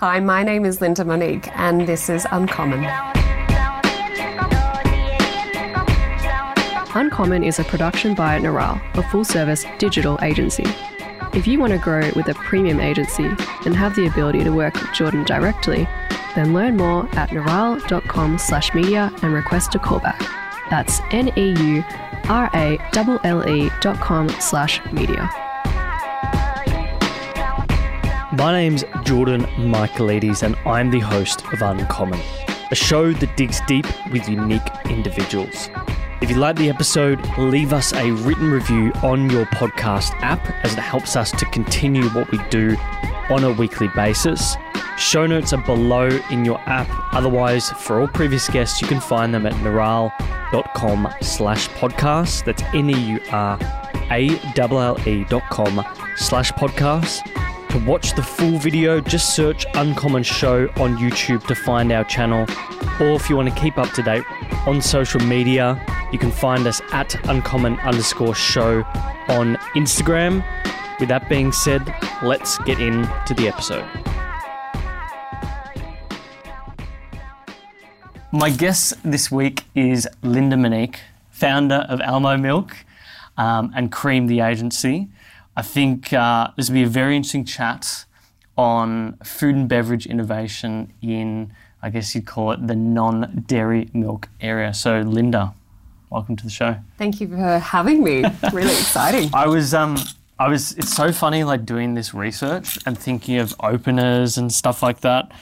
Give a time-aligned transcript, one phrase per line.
[0.00, 2.84] Hi, my name is Linda Monique, and this is Uncommon.
[6.94, 10.62] Uncommon is a production by Neuralle, a full service digital agency.
[11.34, 13.28] If you want to grow with a premium agency
[13.64, 15.88] and have the ability to work with Jordan directly,
[16.36, 20.24] then learn more at neuralle.com slash media and request a callback.
[20.70, 21.80] That's N-E-U-R-A-L-L-E
[23.80, 25.47] dot com slash media.
[28.38, 32.20] My name's Jordan Michaelides, and I'm the host of Uncommon,
[32.70, 35.68] a show that digs deep with unique individuals.
[36.22, 40.72] If you like the episode, leave us a written review on your podcast app as
[40.74, 42.76] it helps us to continue what we do
[43.28, 44.56] on a weekly basis.
[44.96, 46.86] Show notes are below in your app.
[47.12, 52.44] Otherwise, for all previous guests, you can find them at neuralle.com slash podcast.
[52.44, 53.24] That's N-E-U-R-A-L-L-E
[55.24, 55.84] dot com
[56.16, 57.57] slash podcast.
[57.70, 62.46] To watch the full video, just search Uncommon Show on YouTube to find our channel.
[62.98, 64.24] Or if you want to keep up to date
[64.66, 65.78] on social media,
[66.10, 68.82] you can find us at uncommon underscore show
[69.28, 70.42] on Instagram.
[70.98, 71.82] With that being said,
[72.22, 73.84] let's get into the episode.
[78.32, 82.74] My guest this week is Linda Monique, founder of Almo Milk
[83.36, 85.08] um, and Cream the agency.
[85.58, 88.04] I think uh, this will be a very interesting chat
[88.56, 94.28] on food and beverage innovation in, I guess you'd call it, the non dairy milk
[94.40, 94.72] area.
[94.72, 95.54] So, Linda,
[96.10, 96.76] welcome to the show.
[96.96, 98.22] Thank you for having me.
[98.52, 99.30] Really exciting.
[99.34, 99.96] I was, um,
[100.38, 100.74] I was.
[100.78, 105.32] It's so funny, like doing this research and thinking of openers and stuff like that.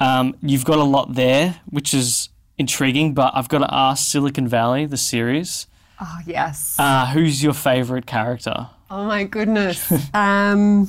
[0.00, 3.12] Um, you've got a lot there, which is intriguing.
[3.12, 5.66] But I've got to ask Silicon Valley, the series.
[6.00, 6.74] Oh, yes.
[6.78, 8.70] Uh, who's your favorite character?
[8.90, 9.92] Oh, my goodness.
[10.14, 10.88] um,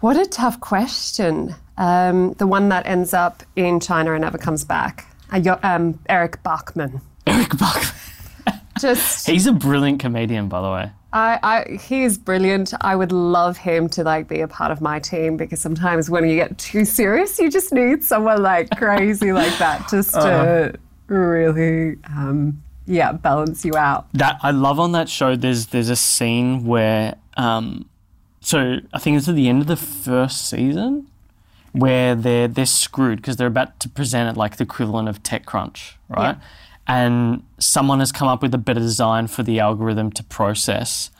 [0.00, 1.54] what a tough question.
[1.78, 5.06] Um, the one that ends up in China and never comes back.
[5.32, 7.00] Uh, um, Erlich Bachman.
[7.26, 7.94] Erlich Bachman.
[8.80, 10.92] Just, He's a brilliant comedian, by the way.
[11.12, 12.74] I, I, he is brilliant.
[12.82, 16.28] I would love him to like be a part of my team because sometimes when
[16.28, 21.96] you get too serious, you just need someone like crazy like that just to really,
[22.04, 24.06] um, yeah, balance you out.
[24.14, 25.36] that I love on that show.
[25.36, 27.88] There's there's a scene where, um,
[28.40, 31.08] so I think it's at the end of the first season
[31.72, 35.94] where they're they're screwed because they're about to present it like the equivalent of TechCrunch,
[36.08, 36.36] right?
[36.88, 41.10] And someone has come up with a better design for the algorithm to process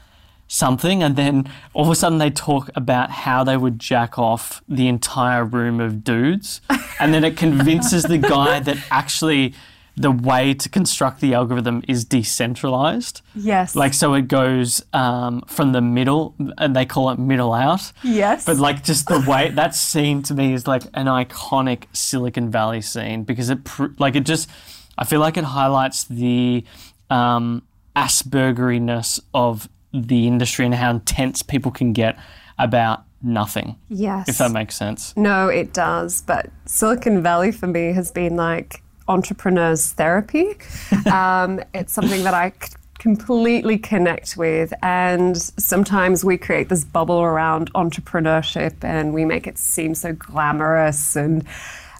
[0.46, 4.62] something, and then all of a sudden they talk about how they would jack off
[4.68, 6.60] the entire room of dudes,
[7.00, 9.52] and then it convinces the guy that actually
[9.98, 13.22] the way to construct the algorithm is decentralized.
[13.34, 13.74] Yes.
[13.74, 17.92] Like, so it goes um, from the middle, and they call it middle out.
[18.02, 18.44] yes.
[18.44, 22.82] But like, just the way that scene to me is like an iconic Silicon Valley
[22.82, 24.50] scene because it, pr- like, it just,
[24.98, 26.64] I feel like it highlights the
[27.08, 27.62] um,
[27.96, 32.18] Aspergeriness of the industry and how intense people can get
[32.58, 33.76] about nothing.
[33.88, 34.28] yes.
[34.28, 35.16] If that makes sense.
[35.16, 36.22] No, it does.
[36.22, 40.56] But Silicon Valley for me has been like entrepreneurs therapy.
[41.12, 44.72] um, it's something that I c- completely connect with.
[44.82, 51.16] And sometimes we create this bubble around entrepreneurship and we make it seem so glamorous
[51.16, 51.44] and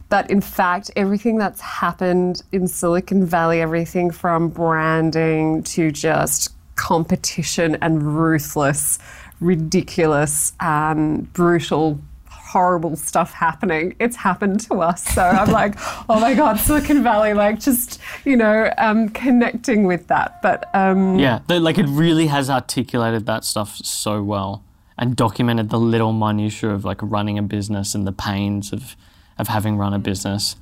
[0.09, 7.77] but in fact, everything that's happened in Silicon Valley, everything from branding to just competition
[7.83, 8.99] and ruthless,
[9.41, 11.99] ridiculous, um, brutal,
[12.47, 15.05] horrible stuff happening, it's happened to us.
[15.15, 15.75] So I'm like,
[16.09, 20.41] oh my God, Silicon Valley, like just, you know, um, connecting with that.
[20.43, 24.65] But um, Yeah, like it really has articulated that stuff so well
[24.99, 28.97] and documented the little minutiae of like running a business and the pains of
[29.39, 30.57] of having run a business.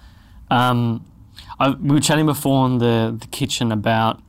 [0.50, 1.04] Um,
[1.60, 4.20] I, we were chatting before in the the kitchen about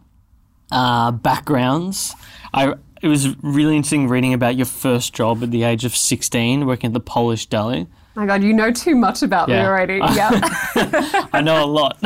[0.72, 2.14] uh, backgrounds.
[2.54, 6.66] I it was really interesting reading about your first job at the age of sixteen,
[6.66, 7.88] working at the Polish deli.
[8.16, 10.00] my God, you know too much about me already.
[10.16, 10.40] Yeah.
[11.34, 12.02] I know a lot.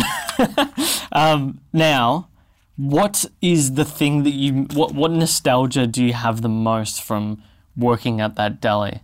[1.11, 2.27] um, now,
[2.75, 7.43] what is the thing that you what what nostalgia do you have the most from
[7.75, 9.01] working at that deli?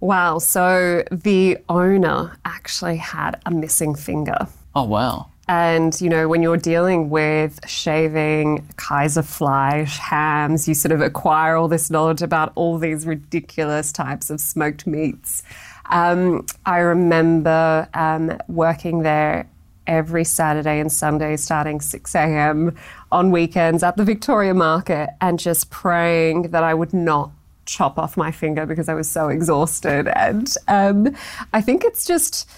[0.00, 0.38] wow.
[0.38, 4.46] So the owner actually had a missing finger.
[4.74, 5.30] Oh wow.
[5.46, 11.56] And, you know, when you're dealing with shaving Kaiser Fleisch, hams, you sort of acquire
[11.56, 15.42] all this knowledge about all these ridiculous types of smoked meats.
[15.90, 19.48] Um, I remember um, working there
[19.86, 22.74] every Saturday and Sunday starting 6 a.m.
[23.12, 27.32] on weekends at the Victoria Market and just praying that I would not
[27.66, 30.08] chop off my finger because I was so exhausted.
[30.08, 31.14] And um,
[31.52, 32.48] I think it's just,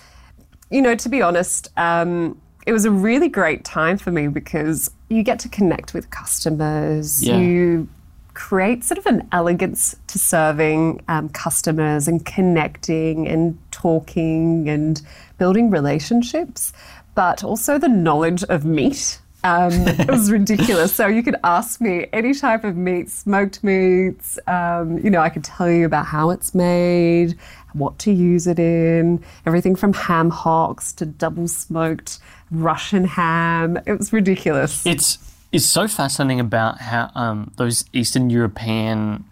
[0.70, 4.90] you know, to be honest, um, it was a really great time for me because
[5.08, 7.22] you get to connect with customers.
[7.22, 7.38] Yeah.
[7.38, 7.88] You
[8.34, 15.00] create sort of an elegance to serving um, customers and connecting and talking and
[15.38, 16.72] building relationships,
[17.14, 19.20] but also the knowledge of meat.
[19.44, 20.92] Um, it was ridiculous.
[20.92, 24.40] So you could ask me any type of meat, smoked meats.
[24.48, 27.38] Um, you know, I could tell you about how it's made,
[27.74, 32.18] what to use it in, everything from ham hocks to double smoked
[32.50, 33.78] Russian ham.
[33.86, 34.86] It was ridiculous.
[34.86, 35.18] It's
[35.52, 39.24] it's so fascinating about how um, those Eastern European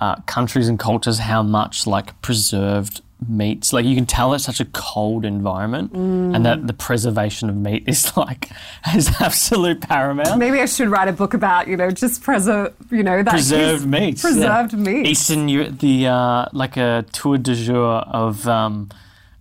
[0.00, 4.60] uh, countries and cultures how much like preserved meats like you can tell it's such
[4.60, 8.48] a cold environment and that the preservation of meat is like
[8.94, 13.02] is absolute paramount Maybe I should write a book about, you know, just preserve, you
[13.02, 14.78] know, that preserved is meats Preserved yeah.
[14.78, 15.08] meats.
[15.08, 18.88] Eastern Europe the uh, like a tour de jour of um,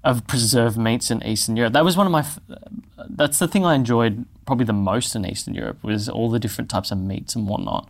[0.07, 2.39] of preserved meats in Eastern Europe that was one of my f-
[3.09, 6.69] that's the thing I enjoyed probably the most in Eastern Europe was all the different
[6.69, 7.88] types of meats and whatnot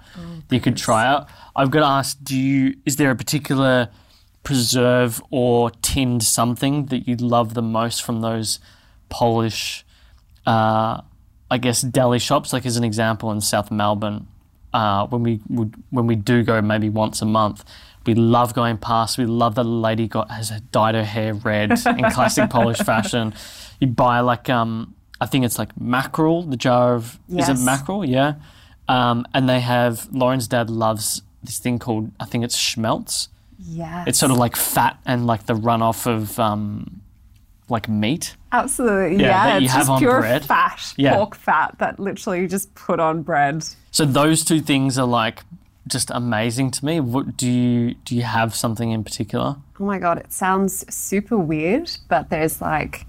[0.50, 1.30] that you could try out.
[1.56, 3.90] I've got to ask, do you is there a particular
[4.44, 8.60] preserve or tinned something that you love the most from those
[9.10, 9.86] Polish,
[10.46, 11.02] uh,
[11.52, 12.52] I guess, deli shops?
[12.52, 14.28] Like as an example, in South Melbourne,
[14.74, 17.64] uh, when we would when we do go maybe once a month.
[18.07, 19.18] We love going past.
[19.18, 21.77] We love that the lady got has dyed her hair red in
[22.12, 23.33] classic Polish fashion.
[23.80, 28.04] You buy like um, I think it's like mackerel, the jar of is it mackerel?
[28.06, 28.36] Yeah,
[28.88, 33.27] um, and they have Lauren's dad loves this thing called I think it's schmelz.
[33.59, 34.06] Yeah.
[34.07, 37.01] It's sort of like fat and like the runoff of um,
[37.69, 38.36] like meat.
[38.51, 39.18] Absolutely.
[39.21, 39.45] Yeah, Yeah.
[39.48, 40.45] that you it's have just on pure bread.
[40.45, 41.15] fat, Yeah.
[41.15, 43.65] pork fat that literally you just put on bread.
[43.92, 45.44] So those two things are like
[45.88, 47.00] just amazing to me.
[47.00, 48.16] What do you do?
[48.16, 49.56] You have something in particular?
[49.80, 53.06] Oh my God, it sounds super weird, but there's like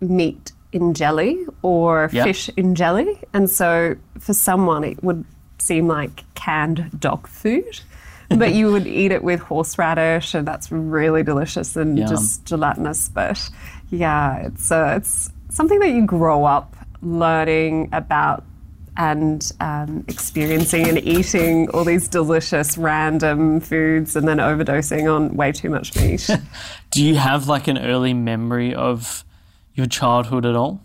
[0.00, 2.24] meat in jelly or Yeah.
[2.24, 3.18] fish in jelly.
[3.32, 5.24] And so for someone, it would
[5.58, 7.80] seem like canned dog food.
[8.28, 12.08] but you would eat it with horseradish, and that's really delicious and Yum.
[12.08, 13.08] just gelatinous.
[13.08, 13.48] But
[13.90, 18.42] yeah, it's uh, it's something that you grow up learning about
[18.96, 25.52] and um, experiencing and eating all these delicious random foods and then overdosing on way
[25.52, 26.28] too much meat.
[26.90, 29.24] Do you have like an early memory of
[29.74, 30.80] your childhood at all?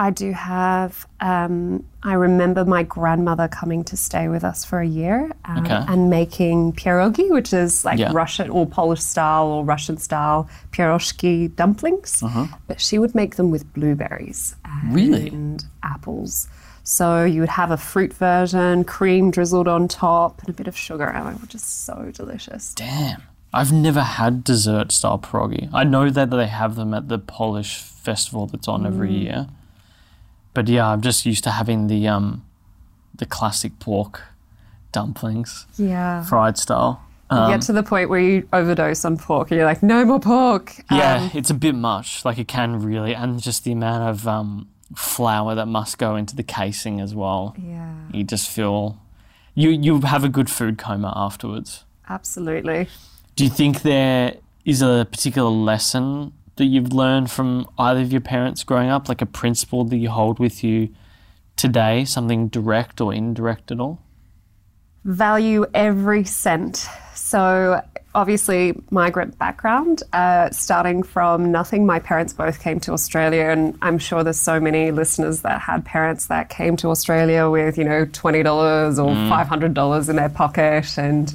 [0.00, 1.08] I do have.
[1.18, 5.74] Um, I remember my grandmother coming to stay with us for a year um, Okay.
[5.88, 8.12] and making pierogi, which is like Yeah.
[8.12, 12.22] Russian or Polish style or Russian style pierogi dumplings.
[12.68, 15.32] But she would make them with blueberries and Really?
[15.82, 16.46] apples.
[16.88, 20.74] So you would have a fruit version, cream drizzled on top, and a bit of
[20.74, 21.04] sugar.
[21.06, 22.72] And it was just so delicious.
[22.72, 23.22] Damn.
[23.52, 25.68] I've never had dessert style pierogi.
[25.72, 29.48] I know that they have them at the Polish festival that's on every year.
[30.54, 32.42] But yeah, I'm just used to having the um
[33.14, 34.22] the classic pork
[34.92, 36.22] dumplings, Yeah.
[36.24, 37.02] fried style.
[37.30, 40.04] you Um, get to the point where you overdose on pork and you're like, no
[40.06, 40.76] more pork.
[40.90, 42.24] yeah, Um, it's a bit much.
[42.24, 46.34] Like it can really and just the amount of um flour that must go into
[46.34, 47.54] the casing as well.
[47.58, 47.94] yeah.
[48.12, 49.00] You just feel
[49.54, 51.84] you you have a good food coma afterwards.
[52.08, 52.88] Absolutely.
[53.36, 58.20] Do you think there is a particular lesson that you've learned from either of your
[58.20, 60.88] parents growing up, like a principle that you hold with you
[61.56, 64.00] today, something direct or indirect at all?
[65.04, 66.86] Value every cent.
[67.14, 67.80] So,
[68.14, 71.86] obviously, migrant background, uh, starting from nothing.
[71.86, 75.84] My parents both came to Australia, and I'm sure there's so many listeners that had
[75.84, 81.34] parents that came to Australia with, you know, $20 or $500 in their pocket and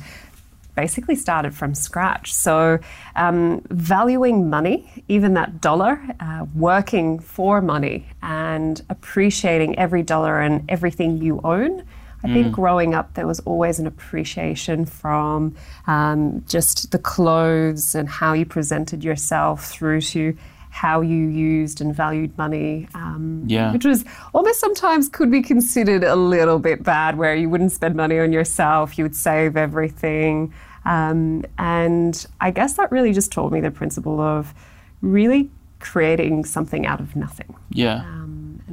[0.75, 2.33] basically started from scratch.
[2.33, 2.79] So,
[3.15, 10.63] um, valuing money, even that dollar, uh, working for money, and appreciating every dollar and
[10.69, 11.83] everything you own.
[12.23, 15.55] I think growing up, there was always an appreciation from
[15.87, 20.35] um, just the clothes and how you presented yourself through to
[20.69, 22.87] how you used and valued money.
[22.95, 23.71] Um, Yeah.
[23.73, 27.95] Which was almost sometimes could be considered a little bit bad, where you wouldn't spend
[27.95, 30.53] money on yourself, you would save everything.
[30.85, 34.53] Um, and I guess that really just taught me the principle of
[35.01, 37.53] really creating something out of nothing.
[37.69, 38.03] Yeah.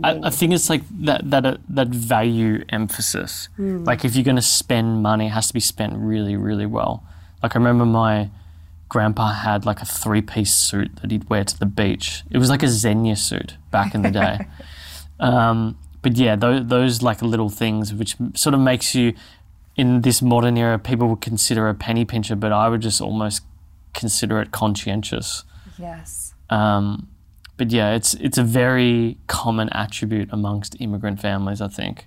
[0.02, 3.48] I, I think it's like that that uh, that value emphasis.
[3.84, 7.04] Like if you're going to spend money, it has to be spent really, really well.
[7.42, 8.30] Like I remember my
[8.88, 12.22] grandpa had like a three-piece suit that he'd wear to the beach.
[12.30, 14.46] It was like a Zegna suit back in the day.
[15.20, 19.14] um, but yeah, those, those like little things which sort of makes you
[19.76, 23.42] in this modern era, people would consider a penny pincher, but I would just almost
[23.94, 25.44] consider it conscientious.
[25.78, 26.34] Yes.
[26.50, 27.08] Um,
[27.60, 31.60] but yeah, it's it's a very common attribute amongst immigrant families.
[31.60, 32.06] I think.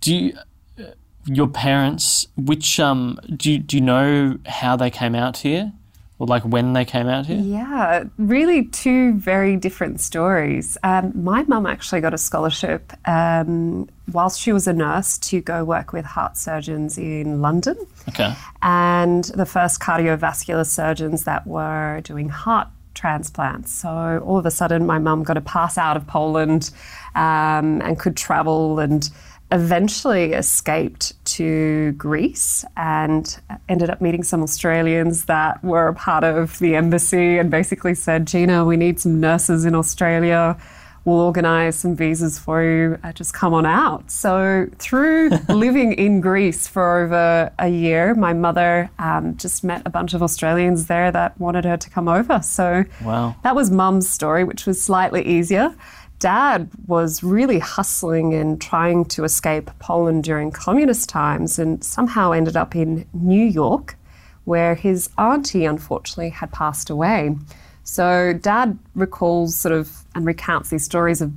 [0.00, 0.36] Do you,
[0.76, 0.86] uh,
[1.24, 2.26] your parents?
[2.36, 5.72] Which um, do you, do you know how they came out here,
[6.18, 7.38] or like when they came out here?
[7.38, 10.76] Yeah, really two very different stories.
[10.82, 15.62] Um, my mum actually got a scholarship um, whilst she was a nurse to go
[15.62, 17.76] work with heart surgeons in London.
[18.08, 18.34] Okay.
[18.62, 22.66] and the first cardiovascular surgeons that were doing heart
[23.02, 23.72] transplants.
[23.72, 26.70] So all of a sudden, my mum got a pass out of Poland
[27.16, 29.10] um, and could travel and
[29.50, 33.24] eventually escaped to Greece and
[33.68, 38.24] ended up meeting some Australians that were a part of the embassy and basically said,
[38.26, 40.56] Gina, we need some nurses in Australia
[41.04, 42.98] we'll organise some visas for you.
[43.02, 44.10] Uh, just come on out.
[44.10, 49.90] So, through living in Greece for over a year, my mother um, just met a
[49.90, 52.40] bunch of Australians there that wanted her to come over.
[52.42, 53.34] So, Wow.
[53.42, 55.74] that was mum's story, which was slightly easier.
[56.20, 62.56] Dad was really hustling and trying to escape Poland during communist times and somehow ended
[62.56, 63.96] up in New York,
[64.44, 67.34] where his auntie unfortunately had passed away.
[67.84, 71.32] So, dad recalls sort of and recounts these stories of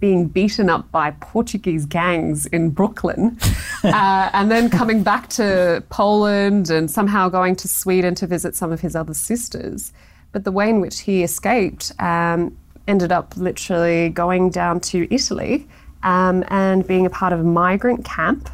[0.00, 3.36] being beaten up by Portuguese gangs in Brooklyn,
[3.84, 8.70] uh, and then coming back to Poland and somehow going to Sweden to visit some
[8.70, 9.92] of his other sisters.
[10.30, 15.66] But the way in which he escaped um, ended up literally going down to Italy
[16.02, 18.48] um, and being a part of a migrant camp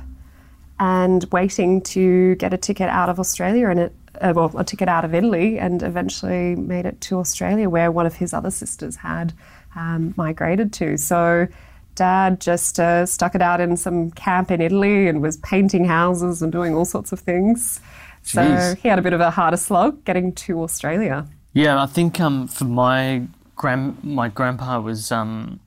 [0.80, 4.88] and waiting to get a ticket out of Australia and it, uh, well, a ticket
[4.88, 8.96] out of Italy, and eventually made it to Australia, where one of his other sisters
[8.96, 9.32] had
[9.76, 10.96] um, migrated to.
[10.96, 11.48] So,
[11.94, 16.42] Dad just uh, stuck it out in some camp in Italy and was painting houses
[16.42, 17.80] and doing all sorts of things.
[18.24, 21.28] So he had a bit of a harder slog getting to Australia.
[21.52, 25.60] Yeah, I think um, for my grand my grandpa was um,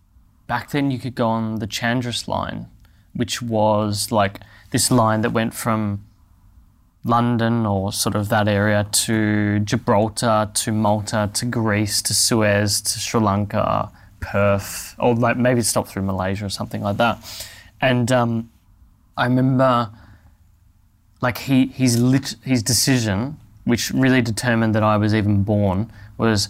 [0.48, 2.68] back then you could go on the Chandris line,
[3.14, 6.04] which was like this line that went from
[7.08, 13.00] London or sort of that area to Gibraltar to Malta to Greece to Suez to
[13.00, 17.18] Sri Lanka, Perth, or like maybe stop through Malaysia or something like that.
[17.82, 18.50] And um,
[19.16, 19.90] I remember
[21.22, 26.50] like he his lit, his decision, which really determined that I was even born, was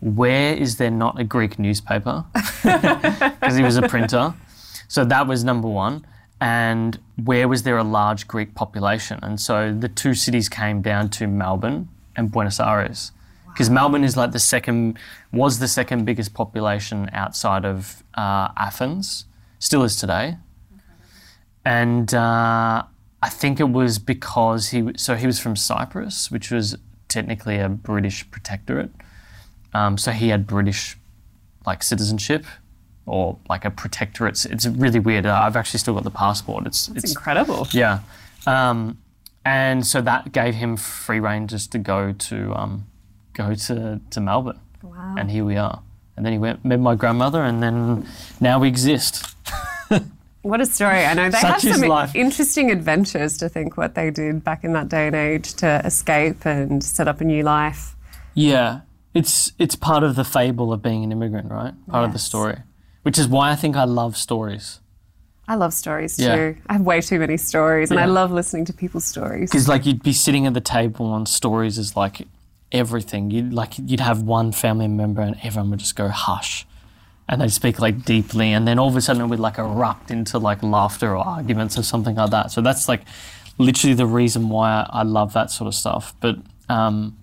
[0.00, 2.24] where is there not a Greek newspaper?
[2.62, 4.34] Because he was a printer.
[4.86, 6.06] So that was number one.
[6.42, 9.20] And where was there a large Greek population?
[9.22, 13.12] And so the two cities came down to Melbourne and Buenos Aires.
[13.46, 14.98] Because Melbourne is like the second,
[15.32, 19.26] was the second biggest population outside of uh, Athens,
[19.60, 20.36] still is today.
[21.64, 22.82] And uh,
[23.22, 27.68] I think it was because he, so he was from Cyprus, which was technically a
[27.68, 28.90] British protectorate.
[29.74, 30.98] Um, so he had British
[31.64, 32.44] like citizenship
[33.06, 34.32] or like a protectorate.
[34.32, 35.26] It's, it's really weird.
[35.26, 36.66] Uh, I've actually still got the passport.
[36.66, 37.66] It's, It's it's incredible.
[37.72, 38.00] yeah.
[38.46, 38.98] Um,
[39.44, 42.86] and so that gave him free reign just to go to um,
[43.32, 44.60] go to, to Melbourne.
[44.82, 45.14] Wow.
[45.18, 45.82] And here we are.
[46.16, 48.06] And then he went met my grandmother, and then
[48.40, 49.34] now we exist.
[50.42, 51.04] What a story.
[51.04, 52.16] I know they Such have some life.
[52.16, 56.44] interesting adventures to think what they did back in that day and age to escape
[56.44, 57.94] and set up a new life.
[58.34, 58.80] Yeah,
[59.14, 61.74] it's it's part of the fable of being an immigrant, right?
[61.88, 62.56] Part of the story,
[63.02, 64.80] which is why I think I love stories.
[65.48, 66.22] I love stories too.
[66.22, 66.52] Yeah.
[66.68, 69.50] I have way too many stories and I love listening to people's stories.
[69.50, 72.26] Because like you'd be sitting at the table and stories is like
[72.70, 73.30] everything.
[73.30, 76.64] You'd like you'd have one family member and everyone would just go hush,
[77.28, 80.10] and they'd speak like deeply, and then all of a sudden it would like erupt
[80.10, 82.50] into like laughter or arguments or something like that.
[82.50, 83.02] So that's like
[83.58, 86.14] literally the reason why I, I love that sort of stuff.
[86.20, 86.36] But
[86.68, 87.18] um,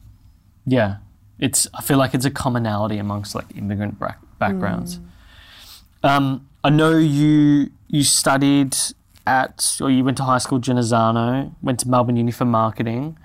[0.65, 0.97] yeah,
[1.39, 4.99] it's I feel like it's a commonality amongst like immigrant back- backgrounds.
[6.03, 8.75] Um, I know you you studied
[9.25, 13.17] at or you went to high school Genazzano, went to Melbourne Uni for marketing.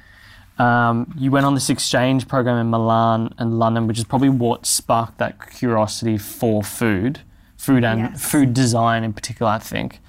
[0.59, 4.66] Um, you went on this exchange program in Milan and London, which is probably what
[4.66, 7.21] sparked that curiosity for food,
[7.57, 8.31] food and Yes.
[8.31, 9.50] food design in particular.
[9.50, 10.00] I think,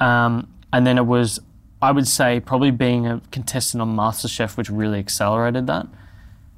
[0.00, 1.38] um, and then it was,
[1.80, 5.86] I would say, probably being a contestant on MasterChef, which really accelerated that,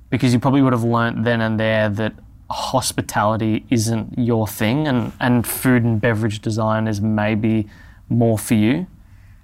[0.09, 2.15] because you probably would have learnt then and there that
[2.51, 7.69] hospitality isn't your thing, and and food and beverage design is maybe
[8.09, 8.87] more for you.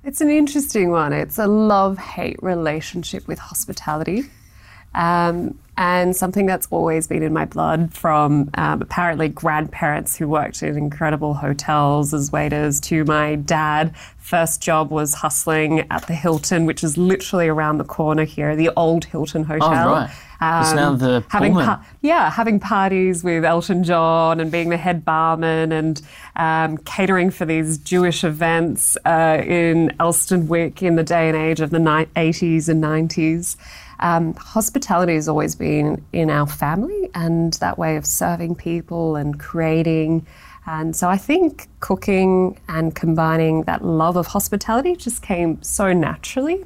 [0.04, 1.12] It's an interesting one.
[1.12, 4.25] It's a love hate relationship with hospitality.
[4.94, 10.62] Um, and something that's always been in my blood from um, apparently grandparents who worked
[10.62, 13.96] in incredible hotels as waiters to my dad.
[14.18, 18.70] First job was hustling at the Hilton, which is literally around the corner here, the
[18.76, 19.88] old Hilton Hotel.
[19.88, 20.11] Oh, right.
[20.41, 21.81] It's now the having Pullman.
[22.03, 26.03] yeah, having parties with Elton John and being the head barman and
[26.37, 31.71] um, catering for these Jewish events uh, in Elsternwick in the day and age of
[31.71, 33.57] the ni- 80s and 90s.
[34.00, 39.38] Um, hospitality has always been in our family and that way of serving people and
[39.38, 40.26] creating.
[40.67, 46.64] And so I think cooking and combining that love of hospitality just came so naturally.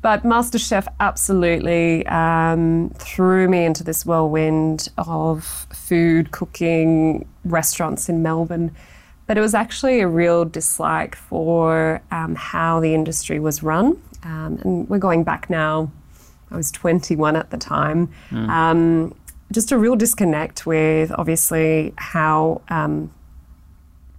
[0.00, 8.74] But MasterChef absolutely um, threw me into this whirlwind of food, cooking, restaurants in Melbourne.
[9.26, 14.00] But it was actually a real dislike for um, how the industry was run.
[14.22, 15.90] Um, and we're going back now.
[16.50, 18.10] I was 21 at the time.
[18.48, 19.14] Um,
[19.52, 23.10] just a real disconnect with obviously how um,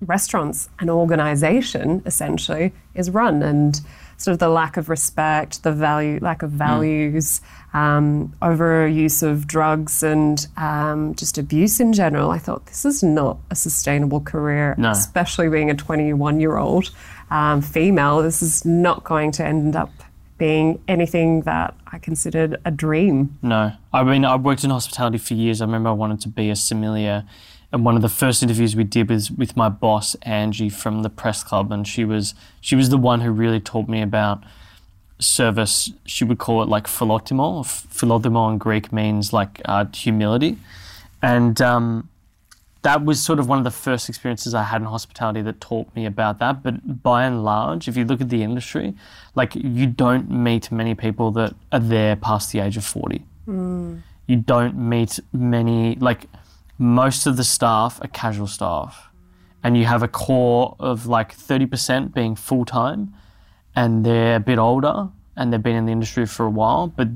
[0.02, 3.82] restaurants and organization essentially is run and
[4.20, 7.42] sort of the lack of respect, the value, lack of values,
[7.74, 12.30] um, overuse of drugs and um, just abuse in general.
[12.30, 14.92] I thought this is not a sustainable career, No.
[14.92, 16.92] especially being a 21 year old
[17.32, 18.22] um, female.
[18.22, 19.92] This is not going to end up
[20.38, 23.38] being anything that I considered a dream.
[23.42, 25.62] No, I mean I worked in hospitality for years.
[25.62, 27.24] I remember I wanted to be a sommelier,
[27.72, 31.10] and one of the first interviews we did was with my boss Angie from the
[31.10, 34.44] press club, and she was she was the one who really taught me about
[35.20, 35.92] service.
[36.06, 37.64] She would call it like philotimo.
[37.64, 40.58] Philotimo in Greek means like uh, humility,
[41.22, 42.10] and um,
[42.82, 45.94] that was sort of one of the first experiences I had in hospitality that taught
[45.96, 46.64] me about that.
[46.64, 48.96] But by and large, if you look at the industry,
[49.36, 53.24] like you don't meet many people that are there past the age of 40.
[54.28, 56.28] You don't meet many, like
[56.80, 59.10] most of the staff are casual staff.
[59.62, 63.14] And you have a core of like 30% being full time
[63.76, 66.88] and they're a bit older and they've been in the industry for a while.
[66.88, 67.10] But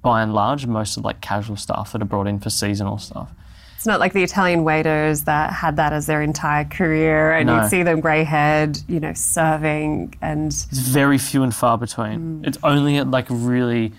[0.00, 3.32] by and large, most of like casual staff that are brought in for seasonal stuff.
[3.74, 7.60] It's not like the Italian waiters that had that as their entire career, and No.
[7.60, 12.42] you'd see them grey haired, you know, serving and It's very few and far between.
[12.44, 13.92] It's only at like really,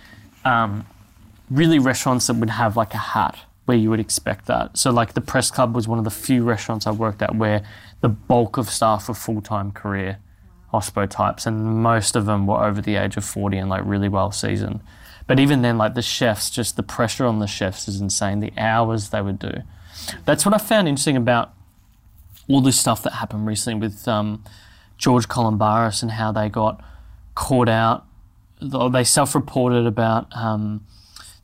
[0.46, 0.86] um,
[1.52, 4.78] really restaurants that would have like a hat where you would expect that.
[4.78, 7.64] So like the Press Club was one of the few restaurants I worked at where
[8.00, 10.20] the bulk of staff were full time career
[10.74, 14.10] hospo types, and most of them were over the age of forty and like really
[14.10, 14.80] well seasoned.
[15.28, 18.40] But even then, like the chefs, just the pressure on the chefs is insane.
[18.40, 19.62] The hours they would do.
[20.24, 21.54] That's what I found interesting about
[22.48, 24.46] all this stuff that happened recently with um,
[24.98, 26.82] George Calombaris and how they got
[27.36, 28.06] caught out.
[28.62, 30.86] They self-reported about um,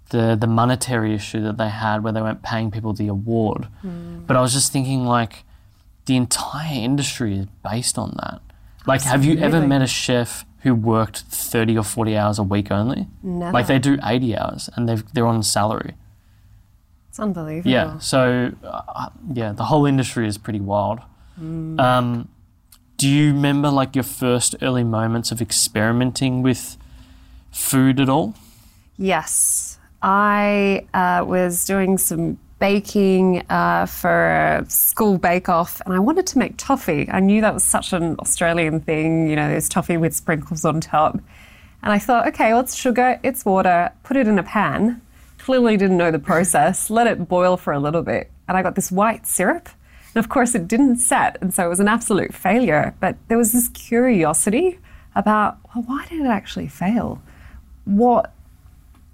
[0.09, 3.67] the the monetary issue that they had, where they weren't paying people the award.
[4.27, 5.43] But I was just thinking, like,
[6.05, 8.41] the entire industry is based on that.
[8.85, 12.71] Like, have you ever met a chef who worked thirty or forty hours a week
[12.71, 13.07] only?
[13.21, 13.51] never.
[13.51, 15.93] Like they do eighty hours, and they they're on salary.
[17.09, 17.71] it's unbelievable.
[17.71, 17.97] Yeah.
[17.99, 20.99] So, uh, yeah, the whole industry is pretty wild.
[21.39, 22.27] Um,
[22.97, 26.77] do you remember like your first early moments of experimenting with
[27.51, 28.35] food at all?
[28.97, 29.72] Yes,
[30.03, 36.27] I uh, was doing some baking uh, for a school bake off, and I wanted
[36.27, 37.09] to make toffee.
[37.09, 40.81] I knew that was such an Australian thing, you know, there's toffee with sprinkles on
[40.81, 41.15] top.
[41.81, 45.01] And I thought, okay, well, it's sugar, it's water, put it in a pan.
[45.37, 48.29] Clearly didn't know the process, let it boil for a little bit.
[48.47, 49.69] And I got this white syrup.
[50.15, 52.93] And of course, it didn't set, and so it was an absolute failure.
[52.99, 54.79] But there was this curiosity
[55.15, 57.21] about, well, why did it actually fail?
[57.85, 58.32] What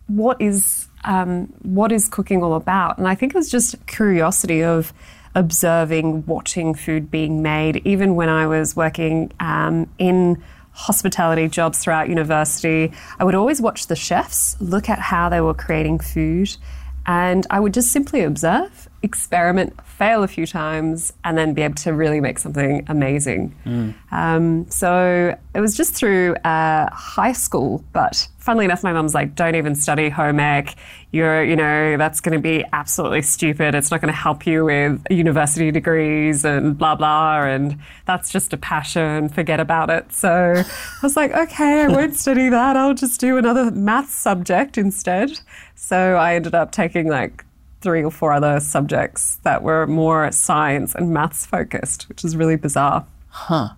[0.10, 2.98] what is um, what is cooking all about?
[2.98, 4.91] And I think it was just curiosity of
[5.36, 7.82] observing, watching food being made.
[7.86, 13.88] Even when I was working um, in hospitality jobs throughout university, I would always watch
[13.88, 16.58] the chefs, look at how they were creating food,
[17.06, 21.76] and I would just simply observe, experiment, fail a few times, and then be able
[21.76, 23.56] to really make something amazing.
[24.12, 29.36] Um, so it was just through uh, high school, but funnily enough, my mum's like,
[29.36, 30.76] "Don't even study home ec.
[31.12, 33.74] You're, you know, that's going to be absolutely stupid.
[33.74, 37.44] It's not going to help you with university degrees and blah blah.
[37.44, 39.30] And that's just a passion.
[39.30, 42.76] Forget about it." So I was like, "Okay, I won't study that.
[42.76, 45.40] I'll just do another math subject instead."
[45.76, 47.46] So I ended up taking like
[47.82, 52.56] three or four other subjects that were more science and maths focused, which is really
[52.56, 53.06] bizarre.
[53.30, 53.70] Huh.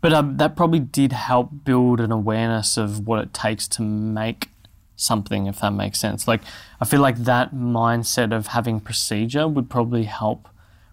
[0.00, 4.48] But um, that probably did help build an awareness of what it takes to make
[4.94, 6.28] something, if that makes sense.
[6.28, 6.42] Like,
[6.80, 10.48] I feel like that mindset of having procedure would probably help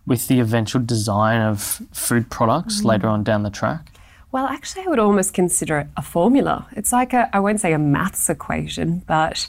[0.06, 2.88] with the eventual design of food products Mm-hmm.
[2.88, 3.92] later on down the track.
[4.32, 6.68] Well, actually, I would almost consider it a formula.
[6.72, 9.48] It's like a, I won't say a maths equation, but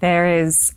[0.00, 0.74] there is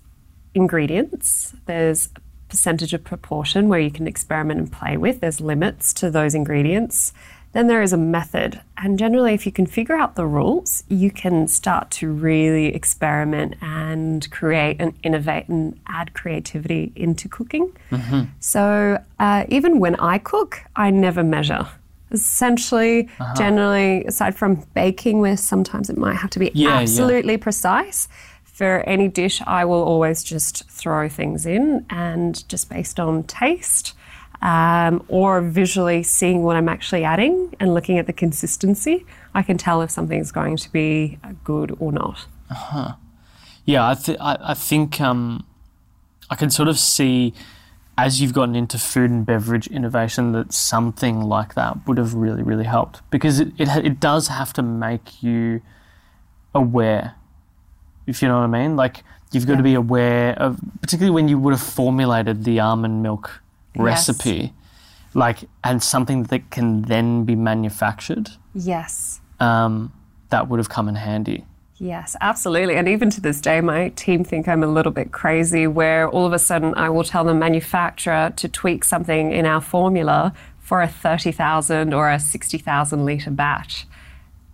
[0.54, 5.94] ingredients, there's a percentage of proportion where you can experiment and play with, there's limits
[5.94, 7.14] to those ingredients.
[7.52, 8.62] Then there is a method.
[8.78, 13.56] And generally, if you can figure out the rules, you can start to really experiment
[13.60, 17.76] and create and innovate and add creativity into cooking.
[18.40, 21.68] So uh, even when I cook, I never measure.
[22.12, 23.34] Essentially, Uh-huh.
[23.36, 26.80] generally, aside from baking, where sometimes it might have to be Yeah, yeah.
[26.82, 28.08] absolutely precise,
[28.60, 33.94] for any dish, I will always just throw things in and just based on taste
[34.42, 39.58] um, or visually seeing what I'm actually adding and looking at the consistency, I can
[39.58, 42.26] tell if something's going to be good or not.
[43.64, 45.46] Yeah, I, th- I, I think um,
[46.30, 47.34] I can sort of see
[47.98, 52.44] as you've gotten into food and beverage innovation that something like that would have really,
[52.44, 55.62] really helped because it, it, it does have to make you
[56.54, 57.16] aware,
[58.10, 58.76] if you know what I mean.
[58.76, 63.04] Like, you've got to be aware of, particularly when you would have formulated the almond
[63.04, 63.42] milk
[63.76, 63.84] Yes.
[63.84, 64.54] recipe,
[65.14, 69.22] like, and something that can then be manufactured, Yes.
[69.40, 69.92] um,
[70.30, 71.46] that would have come in handy.
[71.78, 72.76] Yes, absolutely.
[72.76, 76.26] And even to this day, my team think I'm a little bit crazy where all
[76.26, 80.82] of a sudden I will tell the manufacturer to tweak something in our formula for
[80.82, 83.88] a 30,000 or a 60,000 litre batch.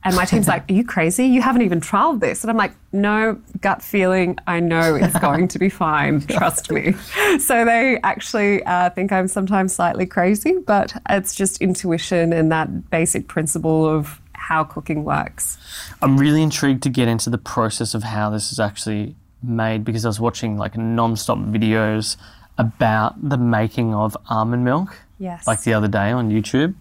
[0.06, 1.26] And my team's like, Are you crazy?
[1.26, 2.44] You haven't even trialed this.
[2.44, 6.22] And I'm like, No, gut feeling, I know it's going to be fine.
[6.28, 6.94] Trust me.
[7.40, 12.90] So they actually uh, think I'm sometimes slightly crazy, but it's just intuition and that
[12.92, 15.58] basic principle of how cooking works.
[16.02, 20.06] I'm really intrigued to get into the process of how this is actually made because
[20.06, 22.16] I was watching like non-stop videos
[22.58, 24.96] about the making of almond milk.
[25.18, 25.48] Yes.
[25.48, 26.76] Like the other day on YouTube.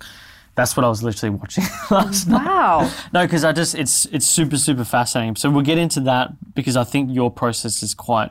[0.57, 2.45] That's what I was literally watching last night.
[2.47, 2.91] Wow.
[3.13, 5.37] No, because I just it's it's super super fascinating.
[5.37, 8.31] So we'll get into that because I think your process is quite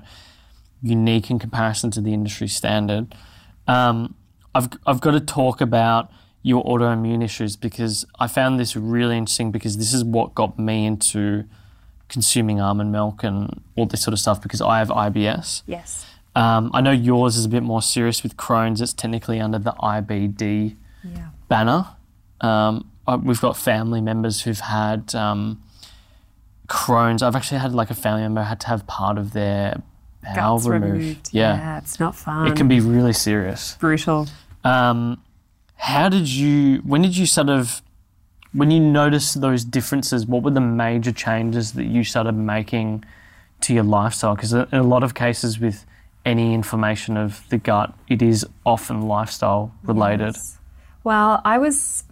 [0.82, 3.14] unique in comparison to the industry standard.
[3.68, 4.16] Um,
[4.56, 9.52] I've I've got to talk about your autoimmune issues because I found this really interesting
[9.52, 11.46] because this is what got me into
[12.10, 15.64] consuming almond milk and all this sort of stuff because I have IBS.
[15.66, 16.06] Yes.
[16.36, 18.82] Um, I know yours is a bit more serious with Crohn's.
[18.82, 21.30] It's technically under the IBD Yeah.
[21.48, 21.88] banner.
[22.44, 22.90] Um,
[23.24, 25.62] we've got family members who've had um,
[26.68, 27.24] Crohn's.
[27.24, 29.82] I've actually had like a family member had to have part of their
[30.36, 30.94] bowel Guts removed.
[30.94, 31.30] removed.
[31.34, 31.78] Yeah.
[31.78, 32.48] it's not fun.
[32.48, 33.76] it can be really serious.
[33.80, 34.28] brutal.
[34.64, 35.22] Um,
[35.76, 36.78] how did you?
[36.78, 37.82] When did you sort of?
[38.54, 43.04] When you noticed those differences, what were the major changes that you started making
[43.62, 44.36] to your lifestyle?
[44.36, 45.86] Because in a lot of cases with
[46.24, 50.36] any inflammation of the gut, it is often lifestyle related.
[50.36, 50.58] Yes.
[51.04, 52.03] Well, I was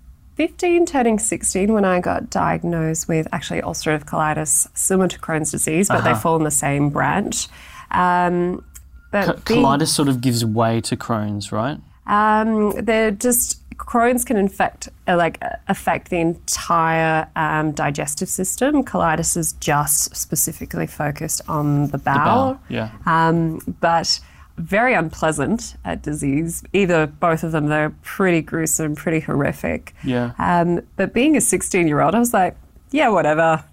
[0.47, 5.87] 15, turning 16 when I got diagnosed with actually ulcerative colitis, similar to Crohn's disease,
[5.87, 6.19] but they Uh-huh.
[6.19, 7.47] fall in the same branch.
[7.91, 8.63] Um,
[9.11, 11.77] but Co- being- Colitis sort of gives way to Crohn's, right?
[12.07, 18.83] Um, they're just Crohn's can infect uh, like uh, affect the entire um, digestive system.
[18.83, 22.53] Colitis is just specifically focused on the bowel.
[22.53, 22.89] bowel, yeah.
[23.05, 24.19] Um, but
[24.57, 26.63] very unpleasant at disease.
[26.73, 29.93] Either both of them, they're pretty gruesome, pretty horrific.
[30.03, 30.33] Yeah.
[30.37, 32.55] Um, but being a 16 year old, I was like,
[32.91, 33.63] yeah, whatever.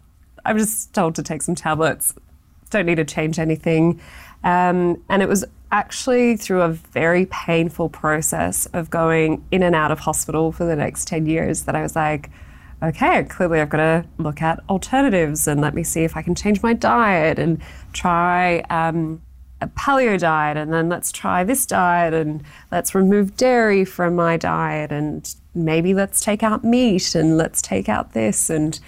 [0.44, 2.14] I'm just told to take some tablets.
[2.70, 4.00] Don't need to change anything.
[4.44, 9.90] Um, and it was actually through a very painful process of going in and out
[9.90, 12.30] of hospital for the next 10 years that I was like,
[12.82, 16.34] okay, clearly I've got to look at alternatives and let me see if I can
[16.34, 17.60] change my diet and
[17.92, 19.20] try um,
[19.60, 24.36] a paleo diet and then let's try this diet and let's remove dairy from my
[24.36, 28.50] diet and maybe let's take out meat and let's take out this.
[28.50, 28.78] And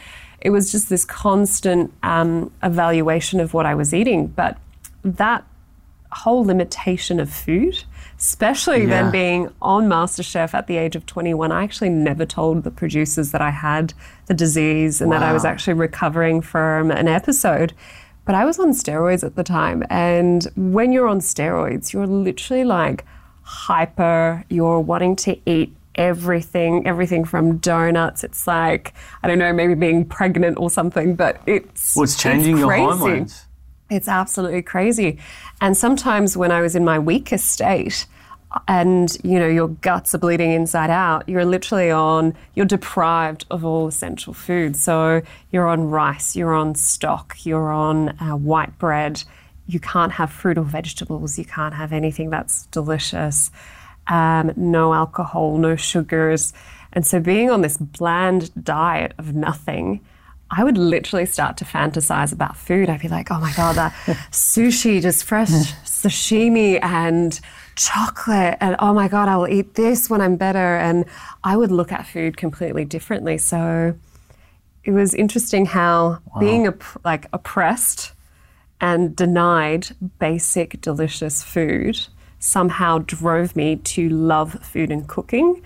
[0.41, 4.29] it was just this constant um, evaluation of what I was eating.
[4.29, 4.59] But
[5.03, 5.45] that
[6.13, 7.85] whole limitation of food
[8.19, 8.89] especially Yeah.
[8.89, 13.31] then being on MasterChef at the age of 21 I actually never told the producers
[13.33, 13.95] that I had
[14.27, 17.73] the disease and that I was actually recovering from an episode
[18.31, 19.83] but I was on steroids at the time.
[19.91, 23.05] And when you're on steroids, you're literally like
[23.43, 28.23] hyper, you're wanting to eat everything, everything from donuts.
[28.23, 31.97] It's like, I don't know, maybe being pregnant or something, but it's.
[31.97, 32.85] Well, it's changing your crazy.
[32.85, 33.47] hormones.
[33.91, 35.19] It's absolutely crazy.
[35.61, 38.07] And sometimes when I was in my weakest state,
[38.67, 43.65] and you know your guts are bleeding inside out you're literally on you're deprived of
[43.65, 49.23] all essential food so you're on rice you're on stock you're on uh, white bread.
[49.67, 51.39] You can't have fruit or vegetables.
[51.39, 53.51] You can't have anything that's delicious.
[54.09, 56.53] Um, no alcohol no sugars.
[56.93, 60.01] And so being on this bland diet of nothing
[60.53, 62.91] I would literally start to fantasize about food.
[62.91, 63.93] I'd be like, oh my God, that
[64.33, 65.49] sushi, just fresh
[65.85, 67.39] sashimi and
[67.81, 68.59] chocolate.
[68.61, 70.77] And oh my God, I will eat this when I'm better.
[70.77, 71.07] And
[71.43, 73.39] I would look at food completely differently.
[73.39, 73.95] So
[74.85, 78.13] it was interesting how being op- like oppressed
[78.81, 79.89] and denied
[80.19, 81.99] basic, delicious food
[82.39, 85.63] somehow drove me to love food and cooking.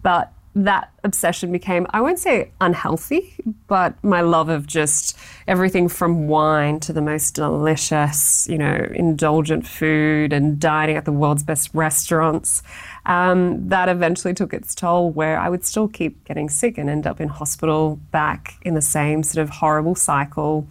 [0.00, 3.34] But that obsession became, I won't say unhealthy,
[3.66, 9.66] but my love of just everything from wine to the most delicious, you know, indulgent
[9.66, 12.62] food and dining at the world's best restaurants.
[13.06, 17.06] Um, that eventually took its toll where I would still keep getting sick and end
[17.06, 20.66] up in hospital back in the same sort of horrible cycle.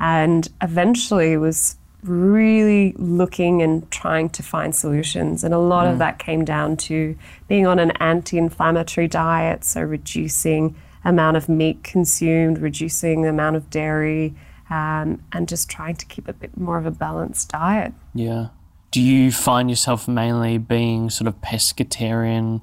[0.00, 5.42] And eventually was really looking and trying to find solutions.
[5.42, 7.16] And a lot of that came down to
[7.48, 13.70] being on an anti-inflammatory diet, so reducing amount of meat consumed, reducing the amount of
[13.70, 14.34] dairy,
[14.70, 17.92] um, and just trying to keep a bit more of a balanced diet.
[18.14, 18.48] Yeah.
[18.90, 22.62] Do you find yourself mainly being sort of pescatarian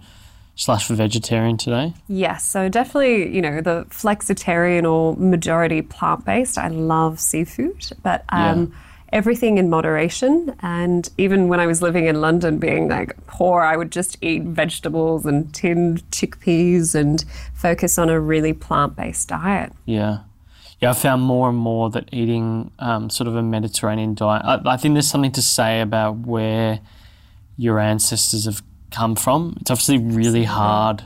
[0.55, 1.93] slash vegetarian today?
[2.07, 6.57] Yes, so definitely, you know, the flexitarian or majority plant-based.
[6.57, 8.73] I love seafood, but um,
[9.15, 10.53] everything in moderation.
[10.59, 14.43] And even when I was living in London, being like poor, I would just eat
[14.43, 17.23] vegetables and tinned chickpeas and
[17.53, 19.71] focus on a really plant-based diet.
[19.85, 20.19] Yeah.
[20.81, 24.73] Yeah, I found more and more that eating um, sort of a Mediterranean diet, I,
[24.73, 26.81] I think there's something to say about where
[27.55, 29.55] your ancestors have come from.
[29.61, 31.03] It's obviously really hard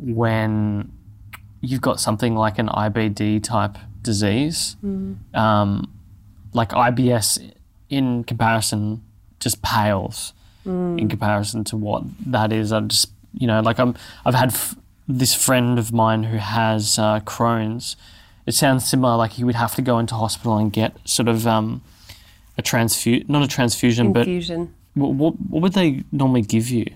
[0.00, 0.90] when
[1.60, 4.76] you've got something like an IBD type disease.
[5.32, 5.92] Um,
[6.52, 7.52] like IBS
[7.88, 9.02] in comparison
[9.40, 10.32] just pales
[10.66, 12.70] in comparison to what that is.
[12.70, 13.94] I'm just, you know, like I'm,
[14.26, 14.76] I've had f-
[15.08, 17.96] this friend of mine who has uh, Crohn's.
[18.46, 21.46] It sounds similar, like he would have to go into hospital and get sort of
[21.46, 21.82] um,
[22.58, 24.74] a transfusion, not a transfusion, but Infusion.
[24.94, 26.86] what, what, what would they normally give you?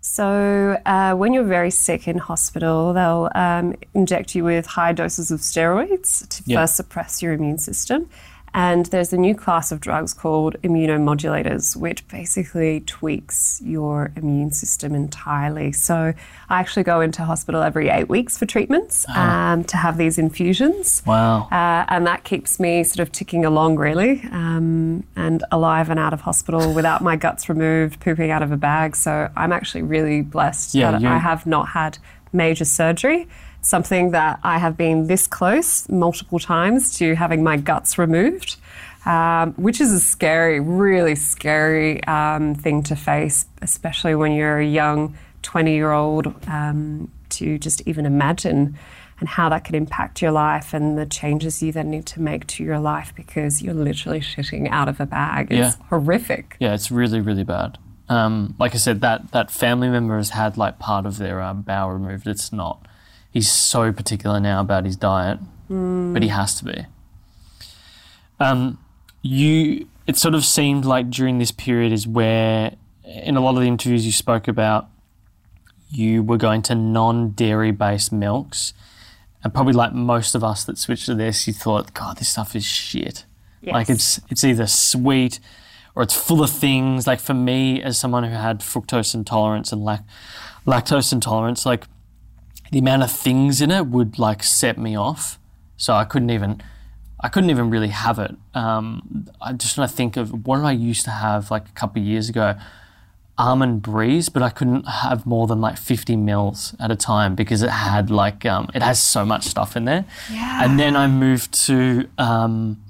[0.00, 5.30] So, uh, when you're very sick in hospital, they'll um, inject you with high doses
[5.30, 6.60] of steroids to Yeah.
[6.60, 8.08] first suppress your immune system.
[8.54, 14.94] And there's a new class of drugs called immunomodulators, which basically tweaks your immune system
[14.94, 15.72] entirely.
[15.72, 16.12] So,
[16.48, 21.02] I actually go into hospital every eight weeks for treatments um, to have these infusions.
[21.06, 21.48] Wow.
[21.50, 26.12] Uh, and that keeps me sort of ticking along, really, um, and alive and out
[26.12, 28.96] of hospital without my guts removed, pooping out of a bag.
[28.96, 31.98] So I'm actually really blessed Yeah, that you- I have not had
[32.32, 33.28] major surgery.
[33.60, 38.56] Something that I have been this close multiple times to having my guts removed,
[39.04, 44.66] um, which is a scary, really scary um, thing to face, especially when you're a
[44.66, 48.78] young 20 year old, um, to just even imagine
[49.20, 52.46] and how that could impact your life and the changes you then need to make
[52.46, 55.48] to your life because you're literally shitting out of a bag.
[55.50, 55.84] It's Yeah.
[55.88, 56.56] horrific.
[56.60, 57.78] Yeah, it's really, really bad.
[58.08, 61.52] Um, like I said, that that family member has had like part of their uh,
[61.52, 62.26] bowel removed.
[62.26, 62.86] It's not.
[63.30, 65.38] He's so particular now about his diet,
[65.68, 66.86] but he has to be.
[68.40, 68.78] Um,
[69.22, 69.88] you.
[70.06, 73.68] It sort of seemed like during this period is where, in a lot of the
[73.68, 74.88] interviews you spoke about,
[75.90, 78.72] you were going to non-dairy based milks,
[79.44, 82.56] and probably like most of us that switched to this, you thought, God, this stuff
[82.56, 83.26] is shit.
[83.74, 85.40] Like it's it's either sweet
[85.94, 87.06] or it's full of things.
[87.06, 90.04] Like for me, as someone who had fructose intolerance and lac-
[90.66, 91.84] lactose intolerance, like
[92.70, 95.38] the amount of things in it would like set me off.
[95.76, 96.62] So I couldn't even
[97.20, 98.34] I couldn't even really have it.
[98.54, 102.00] Um, I just want to think of what I used to have like a couple
[102.00, 102.54] of years ago.
[103.36, 107.62] Almond breeze, but I couldn't have more than like 50 mils at a time because
[107.62, 110.04] it had like um, it has so much stuff in there.
[110.30, 110.64] Yeah.
[110.64, 112.82] And then I moved to um,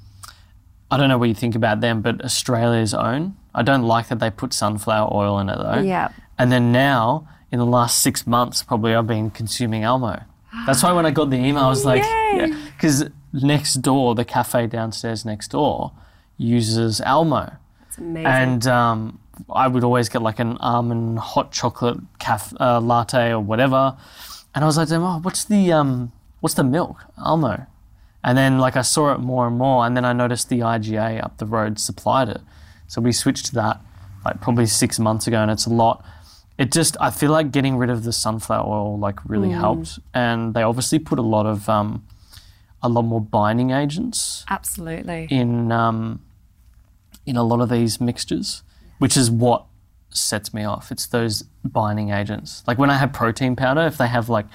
[0.90, 3.36] I don't know what you think about them, but Australia's own.
[3.54, 5.80] I don't like that they put sunflower oil in it though.
[5.80, 6.08] Yeah.
[6.38, 10.22] And then now, in the last six months, probably I've been consuming Almo.
[10.66, 12.02] That's why when I got the email, I was like,
[12.76, 15.92] because next door, the cafe downstairs next door,
[16.36, 17.52] uses Almo,
[17.88, 18.26] It's amazing.
[18.26, 19.18] and um,
[19.50, 23.96] I would always get like an almond hot chocolate caf- uh, latte or whatever,
[24.54, 27.66] and I was like, oh, what's the um, what's the milk Almo?
[28.24, 31.22] And then like I saw it more and more, and then I noticed the IGA
[31.24, 32.40] up the road supplied it,
[32.86, 33.80] so we switched to that
[34.24, 36.04] like probably six months ago, and it's a lot.
[36.58, 39.58] It just I feel like getting rid of the sunflower oil like really Mm.
[39.60, 42.04] helped, and they obviously put a lot of um,
[42.82, 45.26] a lot more binding agents Absolutely.
[45.30, 46.20] in um,
[47.26, 48.62] in a lot of these mixtures,
[48.98, 49.64] which is what
[50.10, 50.90] sets me off.
[50.90, 52.62] It's those binding agents.
[52.66, 54.46] Like when I have protein powder, if they have like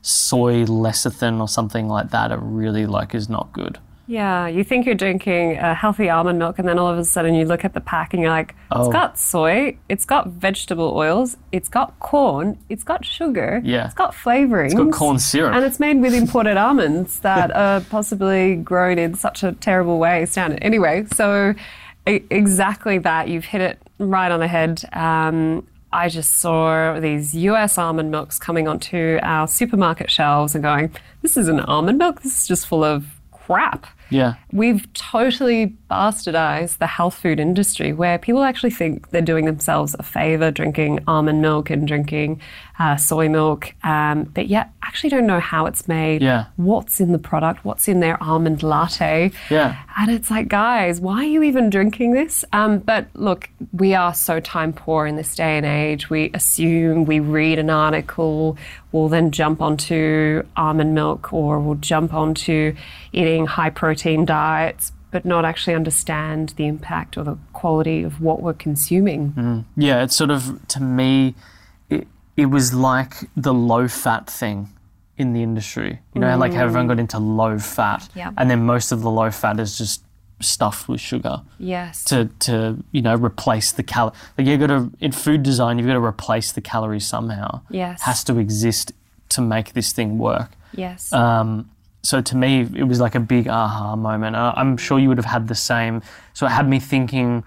[0.00, 3.78] soy lecithin or something like that, it really like is not good.
[4.08, 7.34] Yeah, you think you're drinking a healthy almond milk, and then all of a sudden
[7.34, 8.80] you look at the pack and you're like, Oh.
[8.84, 13.84] it's got soy, it's got vegetable oils, it's got corn, it's got sugar, Yeah.
[13.86, 15.54] it's got flavorings, It's got corn syrup.
[15.54, 20.26] and it's made with imported almonds that are possibly grown in such a terrible way.
[20.26, 21.06] Standard anyway.
[21.14, 21.54] So
[22.06, 23.28] exactly that.
[23.28, 24.82] You've hit it right on the head.
[24.92, 30.90] Um, I just saw these US almond milks coming onto our supermarket shelves and going,
[31.20, 32.22] "This isn't almond milk.
[32.22, 33.04] This is just full of
[33.46, 34.34] crap." yeah.
[34.52, 40.02] We've totally bastardized the health food industry where people actually think they're doing themselves a
[40.02, 42.40] favor drinking almond milk and drinking
[42.82, 46.46] uh, soy milk, um, but yet actually don't know how it's made, Yeah.
[46.56, 49.30] what's in the product, what's in their almond latte.
[49.50, 49.76] Yeah.
[49.96, 52.44] And it's like, guys, why are you even drinking this?
[52.52, 56.10] Um, but look, we are so time poor in this day and age.
[56.10, 58.56] We assume we read an article,
[58.90, 62.74] we'll then jump onto almond milk or we'll jump onto
[63.12, 68.42] eating high protein diets, but not actually understand the impact or the quality of what
[68.42, 69.64] we're consuming.
[69.76, 71.34] Yeah, it's sort of to me,
[72.36, 74.68] it, it was like the low fat thing
[75.16, 76.00] in the industry.
[76.14, 78.32] You know, like how everyone got into low fat, Yeah.
[78.36, 80.02] and then most of the low fat is just
[80.40, 82.02] stuffed with sugar Yes.
[82.04, 84.12] to to you know replace the cal.
[84.36, 87.60] Like you got to in food design, you've got to replace the calories somehow.
[87.70, 88.02] Yes.
[88.02, 88.92] has to exist
[89.30, 90.50] to make this thing work.
[90.72, 91.12] yes.
[91.12, 91.68] Um,
[92.04, 94.34] so to me, it was like a big aha moment.
[94.34, 96.02] I'm sure you would have had the same.
[96.34, 97.44] So it had me thinking,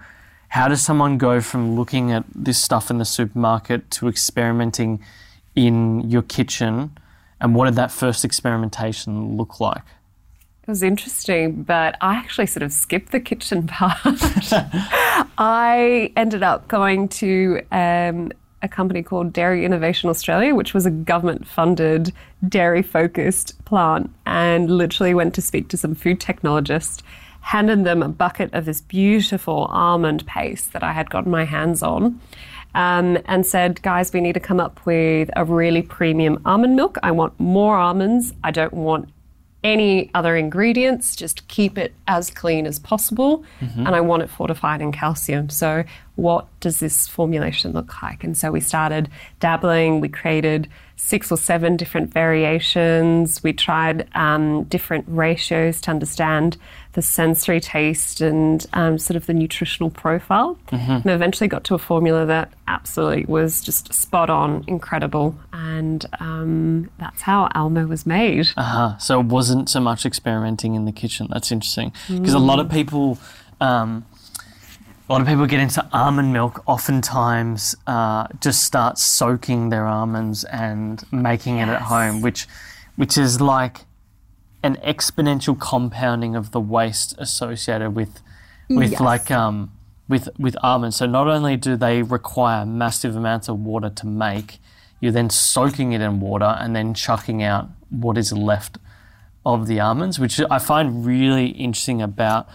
[0.56, 4.98] how does someone go from looking at this stuff in the supermarket to experimenting
[5.54, 6.96] in your kitchen?
[7.42, 9.82] And what did that first experimentation look like?
[10.62, 13.98] It was interesting, but I actually sort of skipped the kitchen part.
[15.36, 20.90] I ended up going to um, a company called Dairy Innovation Australia, which was a
[20.90, 22.14] government funded
[22.48, 27.02] dairy focused plant, and literally went to speak to some food technologists,
[27.46, 31.80] handed them a bucket of this beautiful almond paste that I had gotten my hands
[31.80, 32.20] on.
[32.74, 36.98] Um, and said, guys, we need to come up with a really premium almond milk.
[37.02, 38.34] I want more almonds.
[38.44, 39.08] I don't want
[39.66, 43.44] any other ingredients, just keep it as clean as possible.
[43.86, 45.48] And I want it fortified in calcium.
[45.50, 45.82] So,
[46.14, 48.22] what does this formulation look like?
[48.22, 50.00] And so we started dabbling.
[50.00, 53.42] We created six or seven different variations.
[53.42, 56.56] We tried um, different ratios to understand
[56.96, 60.58] the sensory taste and um, sort of the nutritional profile.
[60.94, 65.36] And eventually got to a formula that absolutely was just spot on, incredible.
[65.52, 68.48] And um, that's how Almo was made.
[68.56, 68.96] Uh-huh.
[68.96, 71.28] So it wasn't so much experimenting in the kitchen.
[71.30, 73.18] That's interesting because a lot of people,
[73.60, 74.06] um,
[75.06, 76.62] a lot of people get into almond milk.
[76.66, 82.48] Oftentimes, uh, just start soaking their almonds and making it at home, which,
[82.96, 83.85] which is like
[84.66, 88.20] an exponential compounding of the waste associated with,
[88.68, 89.00] with Yes.
[89.00, 89.56] like um,
[90.08, 90.96] with with almonds.
[90.96, 94.58] So not only do they require massive amounts of water to make,
[95.00, 98.78] you're then soaking it in water and then chucking out what is left
[99.44, 102.48] of the almonds, which I find really interesting about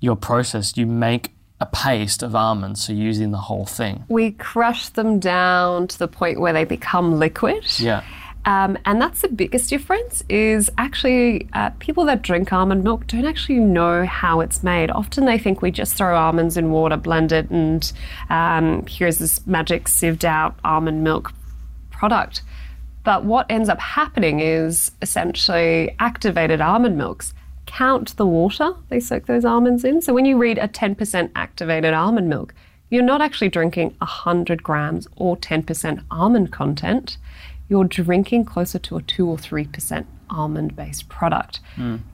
[0.00, 0.76] your process.
[0.76, 4.04] You make a paste of almonds, so using the whole thing.
[4.08, 7.64] we crush them down to the point where they become liquid.
[7.80, 8.02] Yeah.
[8.46, 13.24] Um, and that's the biggest difference is actually uh, people that drink almond milk don't
[13.24, 14.88] actually know how it's made.
[14.90, 17.92] Often they think we just throw almonds in water, blend it, and
[18.30, 21.32] um, here's this magic sieved out almond milk
[21.90, 22.42] product.
[23.02, 27.34] But what ends up happening is essentially activated almond milks
[27.66, 30.00] count the water they soak those almonds in.
[30.00, 32.54] So when you read a 10% activated almond milk,
[32.90, 37.18] you're not actually drinking 100 grams or 10% almond content.
[37.68, 41.60] You're drinking closer to a 2 or 3% almond based product.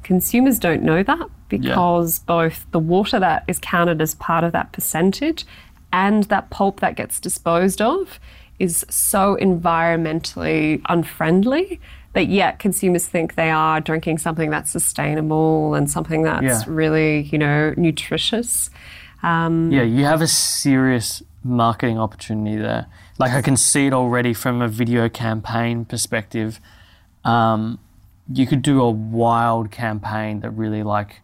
[0.03, 4.73] Consumers don't know that because both the water that is counted as part of that
[4.73, 5.45] percentage
[5.93, 8.19] and that pulp that gets disposed of
[8.59, 11.81] is so environmentally unfriendly
[12.15, 16.62] that yet consumers think they are drinking something that's sustainable and something that's Yeah.
[16.67, 18.69] really, you know, nutritious.
[19.23, 22.87] Um, Yeah, you have a serious marketing opportunity there.
[23.19, 26.60] Like I can see it already from a video campaign perspective.
[27.25, 27.79] Um,
[28.33, 31.21] you could do a wild campaign that really like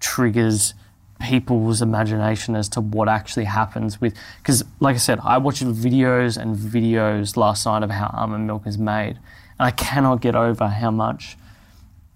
[0.00, 0.74] triggers
[1.20, 6.36] people's imagination as to what actually happens with because like i said i watched videos
[6.36, 9.20] and videos last night of how almond milk is made and
[9.60, 11.36] i cannot get over how much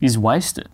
[0.01, 0.69] is wasted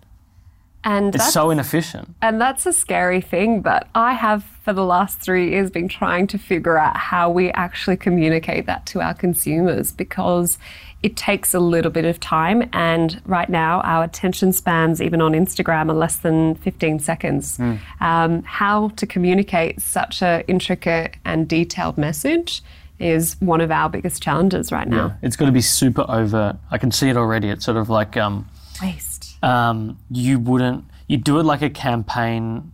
[0.83, 5.19] And it's so inefficient and that's a scary thing, but I have for the last
[5.19, 9.91] three years been trying to figure out how we actually communicate that to our consumers
[9.91, 10.57] because
[11.01, 12.69] it takes a little bit of time.
[12.71, 17.59] And right now, our attention spans, even on Instagram, are less than 15 seconds.
[17.99, 22.61] Um, how to communicate such an intricate and detailed message
[22.99, 25.17] is one of our biggest challenges right now.
[25.21, 28.15] it's got to be super overt i can see it already it's sort of like
[28.15, 28.47] um,
[28.81, 29.12] Waste.
[29.43, 32.71] Um, you wouldn't you do it like a campaign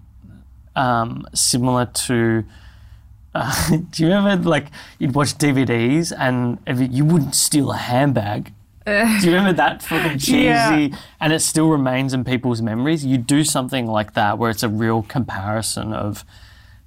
[0.76, 2.45] um, similar to
[3.36, 4.67] uh, do you remember like
[4.97, 8.53] you'd watch DVDs and if you wouldn't steal a handbag.
[8.86, 10.88] Do you remember that fucking cheesy Yeah.
[11.20, 13.05] and it still remains in people's memories?
[13.05, 16.26] You do something like that where it's a real comparison of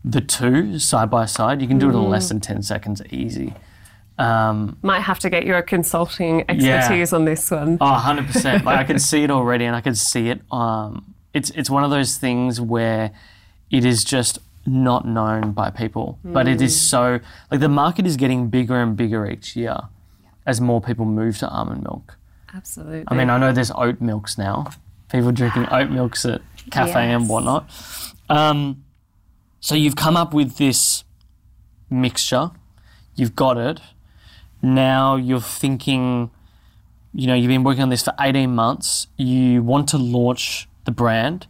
[0.04, 1.62] the two side by side.
[1.62, 3.54] You can do it in less than 10 seconds easy
[4.22, 7.78] um, Might have to get your consulting expertise on this one.
[7.80, 8.64] Oh, 100%.
[8.64, 10.40] like I can see it already and I can see it.
[10.52, 13.10] Um, it's, it's one of those things where
[13.70, 17.18] it is just not known by people, but it is so,
[17.50, 19.76] like the market is getting bigger and bigger each year
[20.46, 22.16] as more people move to almond milk.
[22.54, 23.04] Absolutely.
[23.08, 24.70] I mean, I know there's oat milks now.
[25.10, 27.68] People drinking oat milks at cafe and whatnot.
[28.28, 28.84] Um,
[29.60, 31.04] so you've come up with this
[31.90, 32.50] mixture.
[33.16, 33.80] You've got it.
[34.62, 36.30] Now you're thinking,
[37.12, 39.08] you know, you've been working on this for 18 months.
[39.16, 41.46] You want to launch the brand.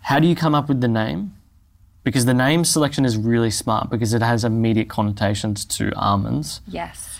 [0.00, 1.36] How do you come up with the name?
[2.02, 7.18] Because the name selection is really smart because it has immediate connotations to almonds yes.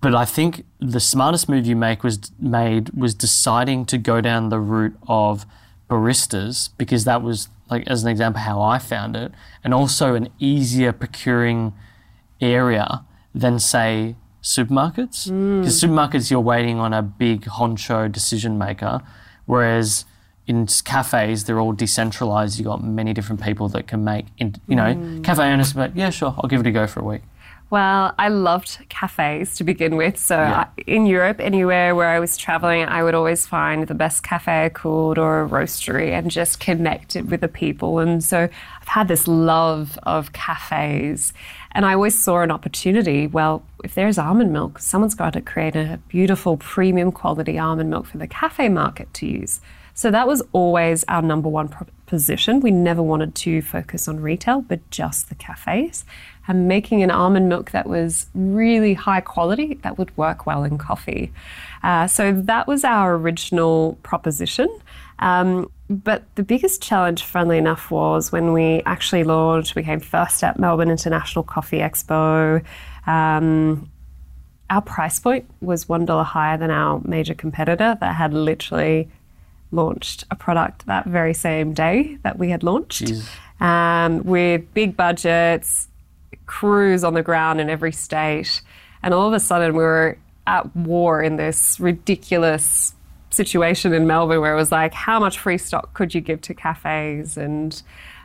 [0.00, 4.48] but I think the smartest move you make was made was deciding to go down
[4.48, 5.44] the route of
[5.90, 9.32] baristas because that was like as an example how I found it
[9.62, 11.74] and also an easier procuring
[12.40, 15.60] area than say supermarkets mm.
[15.60, 19.00] because supermarkets you're waiting on a big honcho decision maker
[19.46, 20.04] whereas
[20.46, 24.76] in cafes they're all decentralized You've got many different people that can make in, you
[24.76, 25.22] know mm.
[25.22, 27.22] cafe owners but yeah sure I'll give it a go for a week
[27.70, 30.18] Well, I loved cafes to begin with.
[30.18, 30.64] So Yeah.
[30.76, 34.64] I, in Europe, anywhere where I was traveling, I would always find the best cafe
[34.64, 38.00] I could or a roastery and just connected with the people.
[38.00, 38.48] And so
[38.80, 41.32] I've had this love of cafes.
[41.72, 43.26] And I always saw an opportunity.
[43.26, 48.06] Well, if there's almond milk, someone's got to create a beautiful premium quality almond milk
[48.06, 49.60] for the cafe market to use.
[49.94, 52.60] So that was always our number one proposition.
[52.60, 56.04] We never wanted to focus on retail, but just the cafes.
[56.48, 60.78] And making an almond milk that was really high quality that would work well in
[60.78, 61.32] coffee.
[61.82, 64.68] Uh, so that was our original proposition.
[65.20, 70.42] Um, but the biggest challenge, funnily enough, was when we actually launched, we came first
[70.42, 72.64] at Melbourne International Coffee Expo.
[73.06, 73.90] Um,
[74.70, 79.08] our price point was $1 higher than our major competitor that had literally
[79.72, 83.12] launched a product that very same day that we had launched
[83.60, 85.88] um, with big budgets,
[86.46, 88.62] crews on the ground in every state.
[89.02, 92.94] And all of a sudden, we were at war in this ridiculous
[93.30, 96.54] situation in Melbourne where it was like, how much free stock could you give to
[96.54, 97.36] cafes?
[97.36, 97.80] And